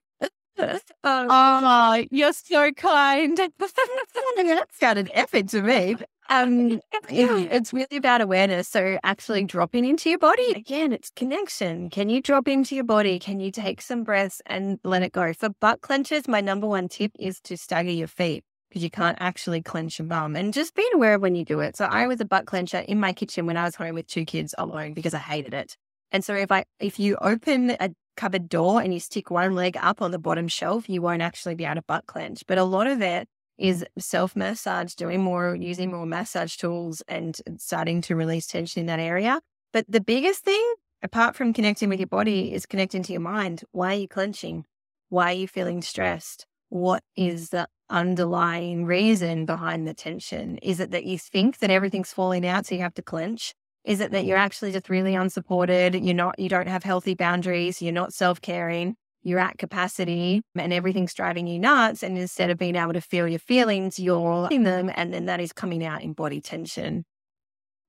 Um, 0.58 0.78
Oh, 1.04 2.04
you're 2.10 2.32
so 2.32 2.72
kind. 2.72 3.36
that 3.58 4.66
sounded 4.72 5.10
epic 5.12 5.48
to 5.48 5.62
me. 5.62 5.96
Um, 6.28 6.80
it's 7.10 7.72
really 7.72 7.96
about 7.96 8.20
awareness. 8.20 8.68
So 8.68 8.98
actually 9.02 9.44
dropping 9.44 9.84
into 9.84 10.08
your 10.08 10.18
body 10.18 10.52
again, 10.52 10.92
it's 10.92 11.10
connection. 11.10 11.90
Can 11.90 12.08
you 12.08 12.22
drop 12.22 12.48
into 12.48 12.74
your 12.74 12.84
body? 12.84 13.18
Can 13.18 13.40
you 13.40 13.50
take 13.50 13.82
some 13.82 14.04
breaths 14.04 14.40
and 14.46 14.78
let 14.84 15.02
it 15.02 15.12
go? 15.12 15.32
For 15.32 15.50
butt 15.60 15.82
clenches, 15.82 16.28
my 16.28 16.40
number 16.40 16.66
one 16.66 16.88
tip 16.88 17.12
is 17.18 17.40
to 17.42 17.56
stagger 17.56 17.90
your 17.90 18.08
feet 18.08 18.44
because 18.70 18.82
you 18.82 18.90
can't 18.90 19.18
actually 19.20 19.60
clench 19.60 19.98
your 19.98 20.08
bum 20.08 20.34
and 20.34 20.54
just 20.54 20.74
being 20.74 20.88
aware 20.94 21.14
of 21.14 21.20
when 21.20 21.34
you 21.34 21.44
do 21.44 21.60
it. 21.60 21.76
So 21.76 21.84
I 21.84 22.06
was 22.06 22.20
a 22.20 22.24
butt 22.24 22.46
clencher 22.46 22.82
in 22.86 22.98
my 22.98 23.12
kitchen 23.12 23.44
when 23.44 23.58
I 23.58 23.64
was 23.64 23.74
home 23.74 23.94
with 23.94 24.06
two 24.06 24.24
kids 24.24 24.54
alone 24.56 24.94
because 24.94 25.12
I 25.12 25.18
hated 25.18 25.52
it. 25.52 25.76
And 26.12 26.24
so 26.24 26.34
if 26.34 26.50
I 26.50 26.64
if 26.78 26.98
you 26.98 27.16
open 27.20 27.76
a 27.80 27.90
cupboard 28.16 28.48
door 28.48 28.80
and 28.80 28.92
you 28.92 29.00
stick 29.00 29.30
one 29.30 29.54
leg 29.54 29.76
up 29.80 30.02
on 30.02 30.10
the 30.10 30.18
bottom 30.18 30.48
shelf, 30.48 30.88
you 30.88 31.02
won't 31.02 31.22
actually 31.22 31.54
be 31.54 31.64
able 31.64 31.76
to 31.76 31.82
butt 31.82 32.06
clench. 32.06 32.44
But 32.46 32.58
a 32.58 32.64
lot 32.64 32.86
of 32.86 33.00
it 33.00 33.28
mm. 33.60 33.64
is 33.64 33.84
self 33.98 34.36
massage, 34.36 34.94
doing 34.94 35.22
more, 35.22 35.54
using 35.54 35.90
more 35.90 36.06
massage 36.06 36.56
tools 36.56 37.02
and 37.08 37.36
starting 37.58 38.00
to 38.02 38.16
release 38.16 38.46
tension 38.46 38.80
in 38.80 38.86
that 38.86 39.00
area. 39.00 39.40
But 39.72 39.86
the 39.88 40.00
biggest 40.00 40.44
thing, 40.44 40.74
apart 41.02 41.36
from 41.36 41.52
connecting 41.52 41.88
with 41.88 42.00
your 42.00 42.06
body, 42.06 42.52
is 42.52 42.66
connecting 42.66 43.02
to 43.04 43.12
your 43.12 43.22
mind. 43.22 43.64
Why 43.72 43.94
are 43.94 43.98
you 43.98 44.08
clenching? 44.08 44.64
Why 45.08 45.30
are 45.32 45.36
you 45.36 45.48
feeling 45.48 45.82
stressed? 45.82 46.46
What 46.68 47.02
is 47.16 47.50
the 47.50 47.68
underlying 47.90 48.86
reason 48.86 49.44
behind 49.44 49.86
the 49.86 49.92
tension? 49.92 50.58
Is 50.58 50.80
it 50.80 50.90
that 50.90 51.04
you 51.04 51.18
think 51.18 51.58
that 51.58 51.70
everything's 51.70 52.12
falling 52.12 52.46
out, 52.46 52.66
so 52.66 52.74
you 52.74 52.80
have 52.80 52.94
to 52.94 53.02
clench? 53.02 53.54
Is 53.84 54.00
it 54.00 54.12
that 54.12 54.24
you're 54.24 54.36
mm-hmm. 54.36 54.44
actually 54.44 54.72
just 54.72 54.88
really 54.88 55.14
unsupported? 55.14 55.94
You're 55.94 56.14
not, 56.14 56.38
you 56.38 56.48
don't 56.48 56.68
have 56.68 56.84
healthy 56.84 57.14
boundaries. 57.14 57.82
You're 57.82 57.92
not 57.92 58.12
self 58.12 58.40
caring 58.40 58.96
you're 59.22 59.38
at 59.38 59.58
capacity 59.58 60.42
and 60.56 60.72
everything's 60.72 61.14
driving 61.14 61.46
you 61.46 61.58
nuts. 61.58 62.02
And 62.02 62.18
instead 62.18 62.50
of 62.50 62.58
being 62.58 62.76
able 62.76 62.92
to 62.92 63.00
feel 63.00 63.28
your 63.28 63.38
feelings, 63.38 63.98
you're 63.98 64.36
letting 64.36 64.64
them. 64.64 64.90
And 64.94 65.12
then 65.12 65.26
that 65.26 65.40
is 65.40 65.52
coming 65.52 65.84
out 65.84 66.02
in 66.02 66.12
body 66.12 66.40
tension. 66.40 67.04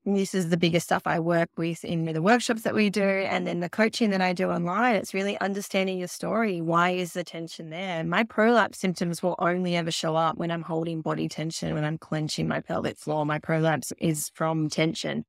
And 0.05 0.17
this 0.17 0.35
is 0.35 0.49
the 0.49 0.57
biggest 0.57 0.85
stuff 0.85 1.03
I 1.05 1.21
work 1.21 1.49
with 1.55 1.85
in 1.85 2.03
the 2.03 2.21
workshops 2.21 2.63
that 2.63 2.75
we 2.75 2.89
do. 2.89 3.01
And 3.01 3.47
then 3.47 3.61
the 3.61 3.69
coaching 3.69 4.09
that 4.09 4.19
I 4.19 4.33
do 4.33 4.49
online. 4.49 4.95
It's 4.95 5.13
really 5.13 5.39
understanding 5.39 5.97
your 5.97 6.09
story. 6.09 6.59
Why 6.61 6.89
is 6.91 7.13
the 7.13 7.23
tension 7.23 7.69
there? 7.69 8.03
My 8.03 8.23
prolapse 8.23 8.79
symptoms 8.79 9.23
will 9.23 9.35
only 9.39 9.77
ever 9.77 9.91
show 9.91 10.15
up 10.17 10.37
when 10.37 10.51
I'm 10.51 10.63
holding 10.63 11.01
body 11.01 11.29
tension, 11.29 11.73
when 11.73 11.85
I'm 11.85 11.97
clenching 11.97 12.49
my 12.49 12.59
pelvic 12.59 12.97
floor. 12.97 13.25
My 13.25 13.39
prolapse 13.39 13.93
is 13.97 14.29
from 14.35 14.69
tension. 14.69 15.23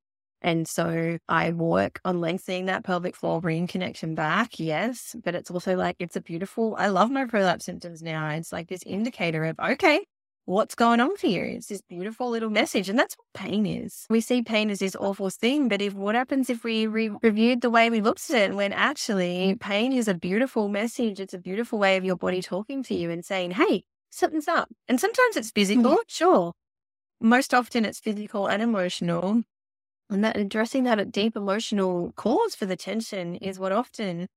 And 0.45 0.67
so 0.67 1.17
I 1.27 1.49
work 1.53 1.99
on 2.05 2.21
lengthening 2.21 2.67
that 2.67 2.83
pelvic 2.83 3.15
floor, 3.15 3.41
bringing 3.41 3.65
connection 3.65 4.13
back. 4.13 4.59
Yes. 4.59 5.15
But 5.23 5.33
it's 5.33 5.49
also 5.49 5.75
like, 5.75 5.95
it's 5.97 6.15
a 6.15 6.21
beautiful, 6.21 6.75
I 6.77 6.89
love 6.89 7.09
my 7.09 7.25
prolapse 7.25 7.65
symptoms 7.65 8.03
now. 8.03 8.29
It's 8.29 8.53
like 8.53 8.67
this 8.67 8.83
indicator 8.85 9.43
of, 9.45 9.59
okay, 9.59 10.05
what's 10.45 10.75
going 10.75 10.99
on 10.99 11.17
for 11.17 11.25
you? 11.25 11.41
It's 11.41 11.65
this 11.65 11.81
beautiful 11.89 12.29
little 12.29 12.51
message. 12.51 12.89
And 12.89 12.99
that's 12.99 13.15
what 13.17 13.25
pain 13.33 13.65
is. 13.65 14.05
We 14.07 14.21
see 14.21 14.43
pain 14.43 14.69
as 14.69 14.77
this 14.77 14.95
awful 14.95 15.31
thing. 15.31 15.67
But 15.67 15.81
if 15.81 15.95
what 15.95 16.13
happens 16.13 16.51
if 16.51 16.63
we 16.63 16.85
re- 16.85 17.09
reviewed 17.23 17.61
the 17.61 17.71
way 17.71 17.89
we 17.89 18.01
looked 18.01 18.29
at 18.29 18.51
it 18.51 18.55
when 18.55 18.71
actually 18.71 19.57
pain 19.59 19.93
is 19.93 20.07
a 20.07 20.13
beautiful 20.13 20.69
message? 20.69 21.19
It's 21.19 21.33
a 21.33 21.39
beautiful 21.39 21.79
way 21.79 21.97
of 21.97 22.05
your 22.05 22.17
body 22.17 22.43
talking 22.43 22.83
to 22.83 22.93
you 22.93 23.09
and 23.09 23.25
saying, 23.25 23.49
hey, 23.49 23.83
something's 24.11 24.47
up. 24.47 24.69
And 24.87 25.01
sometimes 25.01 25.37
it's 25.37 25.49
mm. 25.49 25.55
physical, 25.55 25.97
sure. 26.05 26.53
Most 27.19 27.51
often 27.51 27.83
it's 27.83 27.99
physical 27.99 28.45
and 28.45 28.61
emotional. 28.61 29.41
And 30.09 30.23
that 30.23 30.37
addressing 30.37 30.83
that 30.83 31.11
deep 31.11 31.35
emotional 31.35 32.13
cause 32.15 32.55
for 32.55 32.65
the 32.65 32.75
tension 32.75 33.35
is 33.35 33.57
what 33.59 33.71
often 33.71 34.27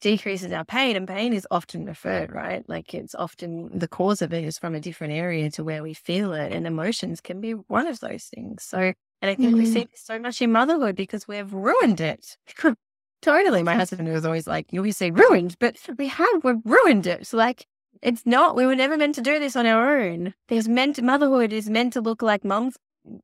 decreases 0.00 0.52
our 0.52 0.64
pain. 0.64 0.96
And 0.96 1.08
pain 1.08 1.32
is 1.32 1.46
often 1.50 1.86
referred, 1.86 2.30
right? 2.32 2.62
Like 2.68 2.92
it's 2.92 3.14
often 3.14 3.78
the 3.78 3.88
cause 3.88 4.20
of 4.20 4.32
it 4.34 4.44
is 4.44 4.58
from 4.58 4.74
a 4.74 4.80
different 4.80 5.14
area 5.14 5.50
to 5.52 5.64
where 5.64 5.82
we 5.82 5.94
feel 5.94 6.32
it. 6.34 6.52
And 6.52 6.66
emotions 6.66 7.20
can 7.22 7.40
be 7.40 7.52
one 7.52 7.86
of 7.86 8.00
those 8.00 8.24
things. 8.24 8.62
So, 8.64 8.78
and 8.78 9.30
I 9.30 9.34
think 9.34 9.56
we 9.56 9.64
Mhm. 9.64 9.72
see 9.72 9.84
this 9.90 10.02
so 10.02 10.18
much 10.18 10.42
in 10.42 10.52
motherhood 10.52 10.94
because 10.96 11.26
we've 11.26 11.52
ruined 11.52 12.00
it. 12.00 12.36
totally. 13.22 13.62
My 13.62 13.74
husband 13.74 14.06
was 14.12 14.26
always 14.26 14.46
like, 14.46 14.70
you 14.72 14.80
always 14.80 14.98
say 14.98 15.10
ruined, 15.10 15.56
but 15.58 15.78
we 15.96 16.08
have, 16.08 16.44
we've 16.44 16.60
ruined 16.64 17.06
it. 17.06 17.26
So 17.26 17.38
like, 17.38 17.66
it's 18.02 18.26
not, 18.26 18.54
we 18.56 18.66
were 18.66 18.76
never 18.76 18.98
meant 18.98 19.14
to 19.14 19.22
do 19.22 19.38
this 19.38 19.56
on 19.56 19.64
our 19.64 19.98
own. 20.00 20.34
There's 20.48 20.68
meant, 20.68 21.00
motherhood 21.02 21.50
is 21.54 21.70
meant 21.70 21.94
to 21.94 22.02
look 22.02 22.20
like 22.20 22.44
mums, 22.44 22.76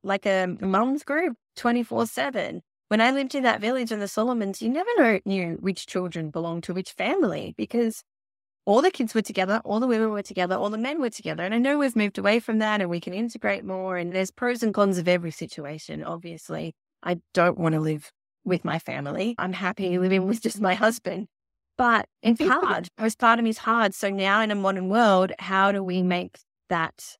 like 0.03 0.27
a 0.27 0.57
mum's 0.61 1.03
group 1.03 1.37
24 1.57 2.07
7. 2.07 2.63
When 2.89 3.01
I 3.01 3.13
lived 3.13 3.35
in 3.35 3.45
that 3.45 3.61
village 3.61 3.93
in 3.93 4.01
the 4.01 4.09
Solomons, 4.09 4.61
you 4.61 4.69
never 4.69 4.91
know, 4.99 5.21
knew 5.25 5.59
which 5.61 5.87
children 5.87 6.31
belonged 6.31 6.65
to 6.65 6.75
which 6.75 6.91
family 6.93 7.55
because 7.57 8.03
all 8.67 8.83
the 8.83 8.91
kids 8.91 9.15
were 9.15 9.23
together, 9.23 9.61
all 9.65 9.81
the 9.81 9.87
women 9.87 10.11
were 10.11 10.23
together, 10.23 10.57
all 10.57 10.71
the 10.71 10.79
men 10.79 11.01
were 11.01 11.11
together. 11.11 11.45
And 11.45 11.55
I 11.55 11.59
know 11.59 11.79
we've 11.79 11.97
moved 11.97 12.19
away 12.19 12.41
from 12.41 12.59
that 12.59 12.81
and 12.81 12.91
we 12.91 13.01
can 13.01 13.15
integrate 13.15 13.65
more. 13.65 13.97
And 13.97 14.13
there's 14.13 14.31
pros 14.31 14.63
and 14.63 14.75
cons 14.75 14.99
of 14.99 15.09
every 15.09 15.31
situation, 15.31 16.03
obviously. 16.03 16.75
I 17.03 17.21
don't 17.33 17.59
want 17.59 17.75
to 17.75 17.81
live 17.81 18.11
with 18.45 18.65
my 18.65 18.79
family. 18.79 19.35
I'm 19.39 19.53
happy 19.53 19.99
living 19.99 20.27
with 20.27 20.43
just 20.43 20.61
my 20.61 20.75
husband. 20.75 21.29
But 21.79 22.07
it's 22.23 22.41
hard. 22.47 22.89
Postpartum 22.99 23.49
is 23.49 23.59
hard. 23.59 23.95
So 23.95 24.11
now 24.11 24.41
in 24.43 24.51
a 24.51 24.55
modern 24.55 24.89
world, 24.89 25.33
how 25.39 25.73
do 25.73 25.83
we 25.83 26.03
make 26.03 26.39
that 26.69 27.17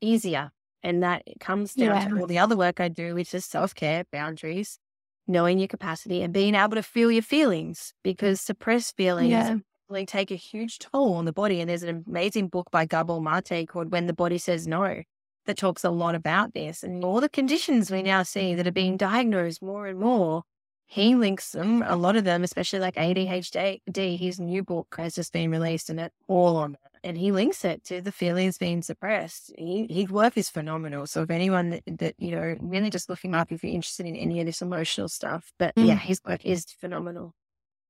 easier? 0.00 0.50
And 0.82 1.02
that 1.02 1.22
comes 1.40 1.74
down 1.74 1.88
Yeah. 1.96 2.08
to 2.08 2.20
all 2.20 2.26
the 2.26 2.38
other 2.38 2.56
work 2.56 2.80
I 2.80 2.88
do, 2.88 3.14
which 3.14 3.32
is 3.34 3.44
self 3.44 3.74
care, 3.74 4.04
boundaries, 4.10 4.78
knowing 5.26 5.58
your 5.58 5.68
capacity, 5.68 6.22
and 6.22 6.32
being 6.32 6.54
able 6.54 6.74
to 6.74 6.82
feel 6.82 7.10
your 7.10 7.22
feelings 7.22 7.94
because 8.02 8.40
suppressed 8.40 8.96
feelings 8.96 9.30
Yeah. 9.30 9.56
really 9.88 10.06
take 10.06 10.30
a 10.30 10.36
huge 10.36 10.78
toll 10.80 11.14
on 11.14 11.24
the 11.24 11.32
body. 11.32 11.60
And 11.60 11.70
there's 11.70 11.82
an 11.84 12.04
amazing 12.06 12.48
book 12.48 12.70
by 12.72 12.84
Gabor 12.86 13.20
Mate 13.20 13.68
called 13.68 13.92
When 13.92 14.06
the 14.06 14.12
Body 14.12 14.38
Says 14.38 14.66
No 14.66 15.02
that 15.46 15.56
talks 15.56 15.84
a 15.84 15.90
lot 15.90 16.14
about 16.14 16.54
this 16.54 16.82
and 16.82 17.04
all 17.04 17.20
the 17.20 17.28
conditions 17.28 17.90
we 17.90 18.02
now 18.02 18.22
see 18.22 18.54
that 18.54 18.66
are 18.66 18.72
being 18.72 18.96
diagnosed 18.96 19.60
more 19.62 19.86
and 19.86 19.98
more. 19.98 20.42
He 20.86 21.14
links 21.14 21.52
them, 21.52 21.82
a 21.86 21.96
lot 21.96 22.16
of 22.16 22.24
them, 22.24 22.42
especially 22.44 22.78
like 22.80 22.96
ADHD. 22.96 23.80
His 24.18 24.38
new 24.38 24.62
book 24.62 24.94
has 24.98 25.14
just 25.14 25.32
been 25.32 25.50
released 25.50 25.88
and 25.90 25.98
it's 26.00 26.14
all 26.28 26.56
on 26.56 26.74
it. 26.74 26.91
And 27.04 27.18
he 27.18 27.32
links 27.32 27.64
it 27.64 27.82
to 27.86 28.00
the 28.00 28.12
feelings 28.12 28.58
being 28.58 28.80
suppressed. 28.82 29.52
He, 29.58 29.86
his 29.90 30.08
work 30.08 30.36
is 30.36 30.48
phenomenal. 30.48 31.06
So 31.06 31.22
if 31.22 31.30
anyone 31.30 31.70
that, 31.70 31.82
that, 31.98 32.14
you 32.18 32.30
know, 32.30 32.54
really 32.60 32.90
just 32.90 33.08
look 33.08 33.24
him 33.24 33.34
up 33.34 33.50
if 33.50 33.64
you're 33.64 33.72
interested 33.74 34.06
in 34.06 34.14
any 34.14 34.38
of 34.40 34.46
this 34.46 34.62
emotional 34.62 35.08
stuff. 35.08 35.52
But 35.58 35.74
Mm. 35.74 35.88
yeah, 35.88 35.96
his 35.96 36.20
work 36.24 36.44
is 36.44 36.64
phenomenal. 36.80 37.34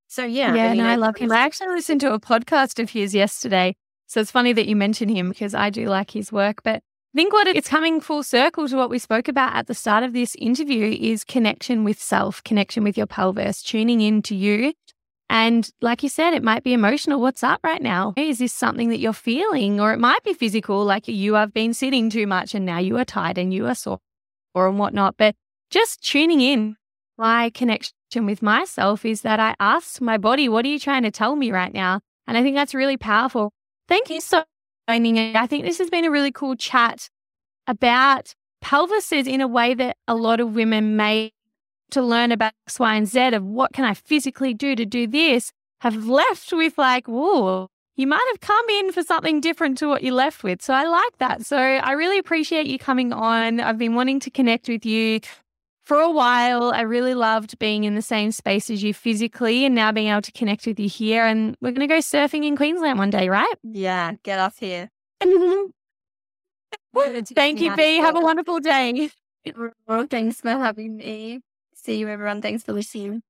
So 0.09 0.25
yeah. 0.25 0.55
Yeah, 0.55 0.69
mean, 0.71 0.79
no, 0.79 0.87
I 0.87 0.93
I- 0.93 0.97
love 0.97 1.17
him. 1.19 1.31
I 1.31 1.39
actually 1.41 1.69
listened 1.75 2.01
to 2.03 2.13
a 2.13 2.21
podcast 2.21 2.79
of 2.83 2.91
his 2.91 3.15
yesterday. 3.15 3.75
So 4.07 4.21
it's 4.21 4.31
funny 4.31 4.53
that 4.55 4.67
you 4.67 4.77
mention 4.77 5.09
him 5.09 5.29
because 5.31 5.55
I 5.55 5.71
do 5.71 5.87
like 5.89 6.11
his 6.13 6.31
work. 6.33 6.63
But 6.63 6.77
I 7.15 7.17
think 7.17 7.33
what 7.35 7.47
it's 7.47 7.69
coming 7.69 8.01
full 8.01 8.23
circle 8.23 8.67
to 8.69 8.77
what 8.77 8.89
we 8.91 8.99
spoke 8.99 9.29
about 9.29 9.55
at 9.55 9.67
the 9.67 9.75
start 9.75 10.05
of 10.05 10.15
this 10.15 10.35
interview 10.37 10.97
is 10.99 11.25
connection 11.25 11.85
with 11.85 12.01
self, 12.01 12.43
connection 12.45 12.83
with 12.85 12.97
your 12.97 13.07
pelvis, 13.07 13.63
tuning 13.63 14.01
in 14.01 14.23
to 14.23 14.35
you. 14.35 14.73
And 15.33 15.67
like 15.81 16.03
you 16.03 16.11
said, 16.11 16.35
it 16.35 16.43
might 16.43 16.63
be 16.63 16.75
emotional. 16.75 17.19
What's 17.19 17.43
up 17.43 17.61
right 17.65 17.81
now? 17.81 18.13
Is 18.19 18.39
this 18.39 18.53
something 18.53 18.91
that 18.91 18.99
you're 18.99 19.15
feeling? 19.15 19.81
Or 19.81 19.95
it 19.95 19.99
might 19.99 20.23
be 20.25 20.35
physical, 20.35 20.85
like 20.85 21.09
you 21.09 21.33
have 21.35 21.55
been 21.55 21.73
sitting 21.73 22.11
too 22.11 22.27
much 22.27 22.55
and 22.55 22.67
now 22.67 22.79
you 22.79 22.99
are 22.99 23.05
tired 23.07 23.39
and 23.39 23.53
you 23.53 23.67
are 23.67 23.75
sore 23.75 23.99
or 24.55 24.69
and 24.69 24.79
whatnot. 24.79 25.17
But 25.17 25.35
just 25.71 26.05
tuning 26.05 26.43
in. 26.43 26.77
My 27.17 27.49
connection 27.49 28.27
with 28.27 28.43
myself 28.43 29.07
is 29.07 29.23
that 29.23 29.41
I 29.41 29.55
asked 29.59 30.03
my 30.03 30.19
body, 30.19 30.51
what 30.51 30.67
are 30.67 30.69
you 30.69 30.79
trying 30.79 31.03
to 31.05 31.11
tell 31.11 31.35
me 31.35 31.51
right 31.51 31.73
now? 31.73 32.01
And 32.27 32.37
I 32.37 32.43
think 32.43 32.55
that's 32.55 32.75
really 32.75 32.99
powerful. 32.99 33.53
Thank 33.89 34.11
you 34.11 34.21
so 34.21 34.45
joining. 34.87 35.35
I 35.37 35.47
think 35.47 35.65
this 35.65 35.79
has 35.79 35.89
been 35.89 36.05
a 36.05 36.11
really 36.11 36.33
cool 36.33 36.57
chat 36.57 37.09
about 37.67 38.35
pelvises 38.63 39.27
in 39.27 39.41
a 39.41 39.49
way 39.49 39.73
that 39.73 39.97
a 40.07 40.15
lot 40.15 40.41
of 40.41 40.55
women 40.55 40.97
may 40.97 41.33
to 41.93 42.03
learn 42.03 42.33
about 42.33 42.53
X, 42.67 42.79
Y, 42.79 42.95
and 42.95 43.07
Z 43.07 43.35
of 43.35 43.45
what 43.45 43.73
can 43.73 43.85
I 43.85 43.95
physically 43.95 44.55
do 44.55 44.75
to 44.75 44.85
do 44.85 45.07
this 45.07 45.53
have 45.81 46.07
left 46.07 46.53
with 46.53 46.79
like, 46.79 47.09
whoa, 47.09 47.69
you 47.97 48.07
might 48.07 48.27
have 48.31 48.41
come 48.41 48.69
in 48.69 48.93
for 48.93 49.03
something 49.03 49.41
different 49.41 49.77
to 49.79 49.89
what 49.89 50.03
you 50.03 50.15
left 50.15 50.45
with. 50.45 50.63
So 50.63 50.73
I 50.73 50.85
like 50.85 51.19
that. 51.19 51.45
So 51.45 51.59
I 51.59 51.93
really 51.93 52.19
appreciate 52.19 52.67
you 52.67 52.79
coming 52.79 53.13
on. 53.13 53.61
I've 53.61 53.79
been 53.79 53.95
wanting 53.95 54.21
to 54.21 54.31
connect 54.31 54.69
with 54.69 54.87
you 54.87 55.21
for 55.83 55.99
a 55.99 56.11
while. 56.11 56.73
I 56.73 56.83
really 56.83 57.15
loved 57.15 57.59
being 57.59 57.85
in 57.85 57.97
the 57.97 58.03
same 58.03 58.31
space 58.31 58.71
as 58.71 58.83
you 58.83 58.95
physically 58.95 59.65
and 59.65 59.75
now 59.75 59.93
being 59.93 60.09
able 60.09 60.23
to 60.23 60.33
connect 60.33 60.67
with 60.67 60.79
you 60.79 60.89
here. 60.89 61.27
And 61.27 61.57
we're 61.61 61.73
going 61.73 61.87
to 61.87 61.93
go 61.93 61.99
surfing 61.99 62.47
in 62.47 62.57
Queensland 62.57 62.99
one 62.99 63.11
day, 63.11 63.29
right? 63.29 63.55
Yeah, 63.63 64.13
get 64.23 64.39
us 64.39 64.57
here. 64.59 64.91
Thank 65.21 65.73
you, 67.61 67.75
B. 67.75 67.97
Have 67.97 68.17
a 68.17 68.21
wonderful 68.21 68.61
day. 68.61 69.11
Thanks 70.11 70.41
for 70.41 70.51
having 70.51 70.97
me. 70.97 71.41
See 71.85 71.97
you, 71.97 72.09
everyone. 72.09 72.41
Thanks 72.41 72.63
for 72.63 72.73
listening. 72.73 73.23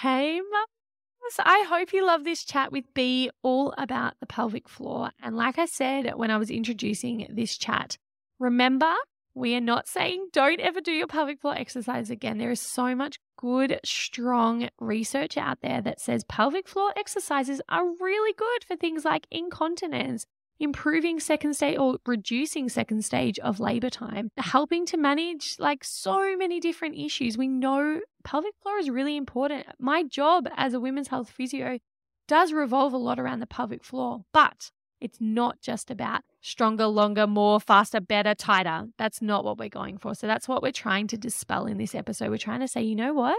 Hey, 0.00 0.40
mums. 0.40 1.38
I 1.38 1.66
hope 1.68 1.92
you 1.92 2.06
love 2.06 2.24
this 2.24 2.42
chat 2.42 2.72
with 2.72 2.86
B 2.94 3.30
all 3.42 3.74
about 3.76 4.14
the 4.18 4.26
pelvic 4.26 4.66
floor. 4.66 5.10
And 5.22 5.36
like 5.36 5.58
I 5.58 5.66
said 5.66 6.14
when 6.16 6.30
I 6.30 6.38
was 6.38 6.50
introducing 6.50 7.26
this 7.28 7.58
chat, 7.58 7.98
remember, 8.38 8.94
we 9.34 9.54
are 9.56 9.60
not 9.60 9.88
saying 9.88 10.28
don't 10.32 10.60
ever 10.60 10.80
do 10.80 10.90
your 10.90 11.06
pelvic 11.06 11.42
floor 11.42 11.54
exercise 11.54 12.08
again. 12.08 12.38
There 12.38 12.50
is 12.50 12.62
so 12.62 12.94
much 12.94 13.18
good, 13.36 13.78
strong 13.84 14.70
research 14.80 15.36
out 15.36 15.60
there 15.60 15.82
that 15.82 16.00
says 16.00 16.24
pelvic 16.24 16.66
floor 16.66 16.94
exercises 16.96 17.60
are 17.68 17.84
really 18.00 18.32
good 18.32 18.64
for 18.66 18.74
things 18.74 19.04
like 19.04 19.26
incontinence, 19.30 20.24
improving 20.60 21.20
second 21.20 21.54
stage 21.54 21.78
or 21.78 21.98
reducing 22.06 22.68
second 22.68 23.04
stage 23.04 23.38
of 23.38 23.60
labor 23.60 23.90
time, 23.90 24.30
helping 24.36 24.84
to 24.86 24.96
manage 24.96 25.56
like 25.58 25.84
so 25.84 26.36
many 26.36 26.60
different 26.60 26.96
issues. 26.96 27.38
We 27.38 27.48
know 27.48 28.00
pelvic 28.24 28.54
floor 28.62 28.78
is 28.78 28.90
really 28.90 29.16
important. 29.16 29.66
My 29.78 30.02
job 30.02 30.48
as 30.56 30.74
a 30.74 30.80
women's 30.80 31.08
health 31.08 31.30
physio 31.30 31.78
does 32.26 32.52
revolve 32.52 32.92
a 32.92 32.98
lot 32.98 33.18
around 33.18 33.40
the 33.40 33.46
pelvic 33.46 33.84
floor, 33.84 34.24
but 34.32 34.70
it's 35.00 35.18
not 35.20 35.60
just 35.60 35.90
about 35.90 36.22
stronger, 36.40 36.86
longer, 36.86 37.26
more, 37.26 37.60
faster, 37.60 38.00
better, 38.00 38.34
tighter. 38.34 38.86
That's 38.98 39.22
not 39.22 39.44
what 39.44 39.58
we're 39.58 39.68
going 39.68 39.98
for. 39.98 40.14
So 40.14 40.26
that's 40.26 40.48
what 40.48 40.62
we're 40.62 40.72
trying 40.72 41.06
to 41.08 41.16
dispel 41.16 41.66
in 41.66 41.78
this 41.78 41.94
episode. 41.94 42.30
We're 42.30 42.38
trying 42.38 42.60
to 42.60 42.68
say, 42.68 42.82
you 42.82 42.96
know 42.96 43.12
what? 43.12 43.36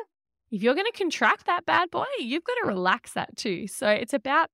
If 0.51 0.63
you're 0.63 0.73
going 0.73 0.91
to 0.91 0.97
contract 0.97 1.45
that 1.45 1.65
bad 1.65 1.91
boy, 1.91 2.05
you've 2.17 2.43
got 2.43 2.55
to 2.63 2.67
relax 2.67 3.13
that 3.13 3.35
too. 3.35 3.67
So 3.67 3.89
it's 3.89 4.13
about 4.13 4.49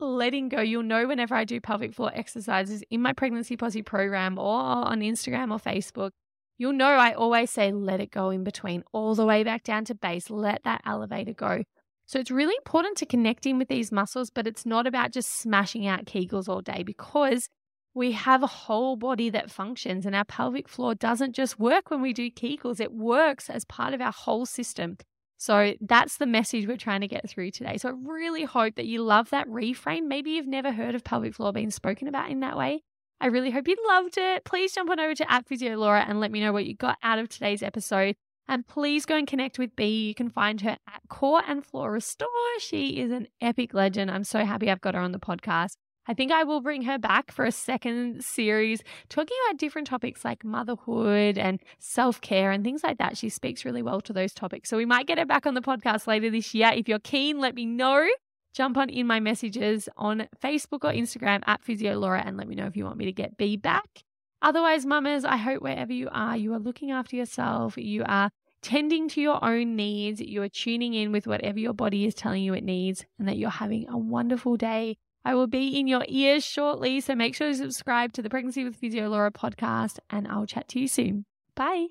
letting 0.00 0.48
go. 0.48 0.60
You'll 0.60 0.82
know 0.82 1.06
whenever 1.06 1.34
I 1.34 1.44
do 1.44 1.60
pelvic 1.60 1.94
floor 1.94 2.10
exercises 2.14 2.82
in 2.90 3.02
my 3.02 3.12
pregnancy 3.12 3.56
posse 3.56 3.82
program 3.82 4.38
or 4.38 4.60
on 4.60 5.00
Instagram 5.00 5.52
or 5.52 5.58
Facebook. 5.58 6.10
You'll 6.58 6.72
know 6.72 6.90
I 6.90 7.12
always 7.12 7.50
say, 7.50 7.72
let 7.72 8.00
it 8.00 8.10
go 8.10 8.30
in 8.30 8.44
between, 8.44 8.84
all 8.92 9.14
the 9.14 9.24
way 9.24 9.44
back 9.44 9.62
down 9.62 9.84
to 9.86 9.94
base. 9.94 10.28
Let 10.28 10.62
that 10.64 10.82
elevator 10.84 11.32
go. 11.32 11.62
So 12.06 12.18
it's 12.18 12.30
really 12.30 12.54
important 12.58 12.96
to 12.98 13.06
connect 13.06 13.46
in 13.46 13.56
with 13.56 13.68
these 13.68 13.92
muscles, 13.92 14.30
but 14.30 14.46
it's 14.46 14.66
not 14.66 14.86
about 14.86 15.12
just 15.12 15.30
smashing 15.30 15.86
out 15.86 16.06
Kegels 16.06 16.48
all 16.48 16.60
day 16.60 16.82
because 16.82 17.48
we 17.94 18.12
have 18.12 18.42
a 18.42 18.48
whole 18.48 18.96
body 18.96 19.30
that 19.30 19.50
functions 19.50 20.04
and 20.04 20.14
our 20.14 20.24
pelvic 20.24 20.68
floor 20.68 20.94
doesn't 20.94 21.34
just 21.34 21.58
work 21.58 21.90
when 21.90 22.00
we 22.00 22.12
do 22.12 22.30
Kegels, 22.30 22.80
it 22.80 22.92
works 22.92 23.48
as 23.48 23.64
part 23.64 23.94
of 23.94 24.00
our 24.00 24.12
whole 24.12 24.44
system. 24.44 24.96
So 25.40 25.72
that's 25.80 26.18
the 26.18 26.26
message 26.26 26.66
we're 26.66 26.76
trying 26.76 27.00
to 27.00 27.08
get 27.08 27.26
through 27.26 27.52
today. 27.52 27.78
So 27.78 27.88
I 27.88 27.92
really 28.04 28.44
hope 28.44 28.74
that 28.74 28.84
you 28.84 29.02
love 29.02 29.30
that 29.30 29.48
reframe. 29.48 30.02
Maybe 30.06 30.32
you've 30.32 30.46
never 30.46 30.70
heard 30.70 30.94
of 30.94 31.02
pelvic 31.02 31.34
floor 31.34 31.50
being 31.50 31.70
spoken 31.70 32.08
about 32.08 32.30
in 32.30 32.40
that 32.40 32.58
way. 32.58 32.82
I 33.22 33.28
really 33.28 33.50
hope 33.50 33.66
you 33.66 33.76
loved 33.88 34.18
it. 34.18 34.44
Please 34.44 34.74
jump 34.74 34.90
on 34.90 35.00
over 35.00 35.14
to 35.14 35.32
at 35.32 35.46
Physio 35.46 35.78
Laura 35.78 36.04
and 36.06 36.20
let 36.20 36.30
me 36.30 36.40
know 36.40 36.52
what 36.52 36.66
you 36.66 36.76
got 36.76 36.98
out 37.02 37.18
of 37.18 37.30
today's 37.30 37.62
episode. 37.62 38.16
And 38.48 38.66
please 38.66 39.06
go 39.06 39.16
and 39.16 39.26
connect 39.26 39.58
with 39.58 39.74
B. 39.76 40.08
You 40.08 40.14
can 40.14 40.28
find 40.28 40.60
her 40.60 40.76
at 40.86 41.00
Core 41.08 41.42
and 41.48 41.64
Floor 41.64 41.92
Restore. 41.92 42.28
She 42.58 43.00
is 43.00 43.10
an 43.10 43.26
epic 43.40 43.72
legend. 43.72 44.10
I'm 44.10 44.24
so 44.24 44.44
happy 44.44 44.70
I've 44.70 44.82
got 44.82 44.94
her 44.94 45.00
on 45.00 45.12
the 45.12 45.18
podcast. 45.18 45.76
I 46.06 46.14
think 46.14 46.32
I 46.32 46.44
will 46.44 46.60
bring 46.60 46.82
her 46.82 46.98
back 46.98 47.30
for 47.30 47.44
a 47.44 47.52
second 47.52 48.24
series 48.24 48.82
talking 49.08 49.36
about 49.46 49.58
different 49.58 49.86
topics 49.86 50.24
like 50.24 50.44
motherhood 50.44 51.38
and 51.38 51.60
self 51.78 52.20
care 52.20 52.50
and 52.50 52.64
things 52.64 52.82
like 52.82 52.98
that. 52.98 53.16
She 53.16 53.28
speaks 53.28 53.64
really 53.64 53.82
well 53.82 54.00
to 54.02 54.12
those 54.12 54.32
topics. 54.32 54.68
So 54.68 54.76
we 54.76 54.86
might 54.86 55.06
get 55.06 55.18
her 55.18 55.26
back 55.26 55.46
on 55.46 55.54
the 55.54 55.60
podcast 55.60 56.06
later 56.06 56.30
this 56.30 56.54
year. 56.54 56.72
If 56.74 56.88
you're 56.88 56.98
keen, 56.98 57.38
let 57.38 57.54
me 57.54 57.66
know. 57.66 58.08
Jump 58.52 58.76
on 58.76 58.88
in 58.88 59.06
my 59.06 59.20
messages 59.20 59.88
on 59.96 60.26
Facebook 60.42 60.82
or 60.82 60.92
Instagram 60.92 61.42
at 61.46 61.62
Physio 61.62 61.96
Laura 61.96 62.22
and 62.24 62.36
let 62.36 62.48
me 62.48 62.56
know 62.56 62.66
if 62.66 62.76
you 62.76 62.84
want 62.84 62.96
me 62.96 63.04
to 63.04 63.12
get 63.12 63.36
B 63.36 63.56
back. 63.56 64.02
Otherwise, 64.42 64.86
mamas, 64.86 65.24
I 65.24 65.36
hope 65.36 65.62
wherever 65.62 65.92
you 65.92 66.08
are, 66.10 66.36
you 66.36 66.54
are 66.54 66.58
looking 66.58 66.90
after 66.90 67.14
yourself. 67.14 67.76
You 67.76 68.02
are 68.06 68.30
tending 68.62 69.08
to 69.10 69.20
your 69.20 69.44
own 69.44 69.76
needs. 69.76 70.20
You 70.20 70.42
are 70.42 70.48
tuning 70.48 70.94
in 70.94 71.12
with 71.12 71.26
whatever 71.26 71.58
your 71.58 71.74
body 71.74 72.06
is 72.06 72.14
telling 72.14 72.42
you 72.42 72.54
it 72.54 72.64
needs, 72.64 73.04
and 73.18 73.28
that 73.28 73.36
you're 73.36 73.50
having 73.50 73.88
a 73.88 73.98
wonderful 73.98 74.56
day 74.56 74.96
I 75.24 75.34
will 75.34 75.46
be 75.46 75.78
in 75.78 75.86
your 75.86 76.04
ears 76.08 76.44
shortly, 76.44 77.00
so 77.00 77.14
make 77.14 77.34
sure 77.34 77.48
to 77.48 77.54
subscribe 77.54 78.12
to 78.14 78.22
the 78.22 78.30
Pregnancy 78.30 78.64
with 78.64 78.76
Physio 78.76 79.08
Laura 79.08 79.30
podcast, 79.30 79.98
and 80.08 80.26
I'll 80.26 80.46
chat 80.46 80.68
to 80.68 80.80
you 80.80 80.88
soon. 80.88 81.24
Bye. 81.54 81.88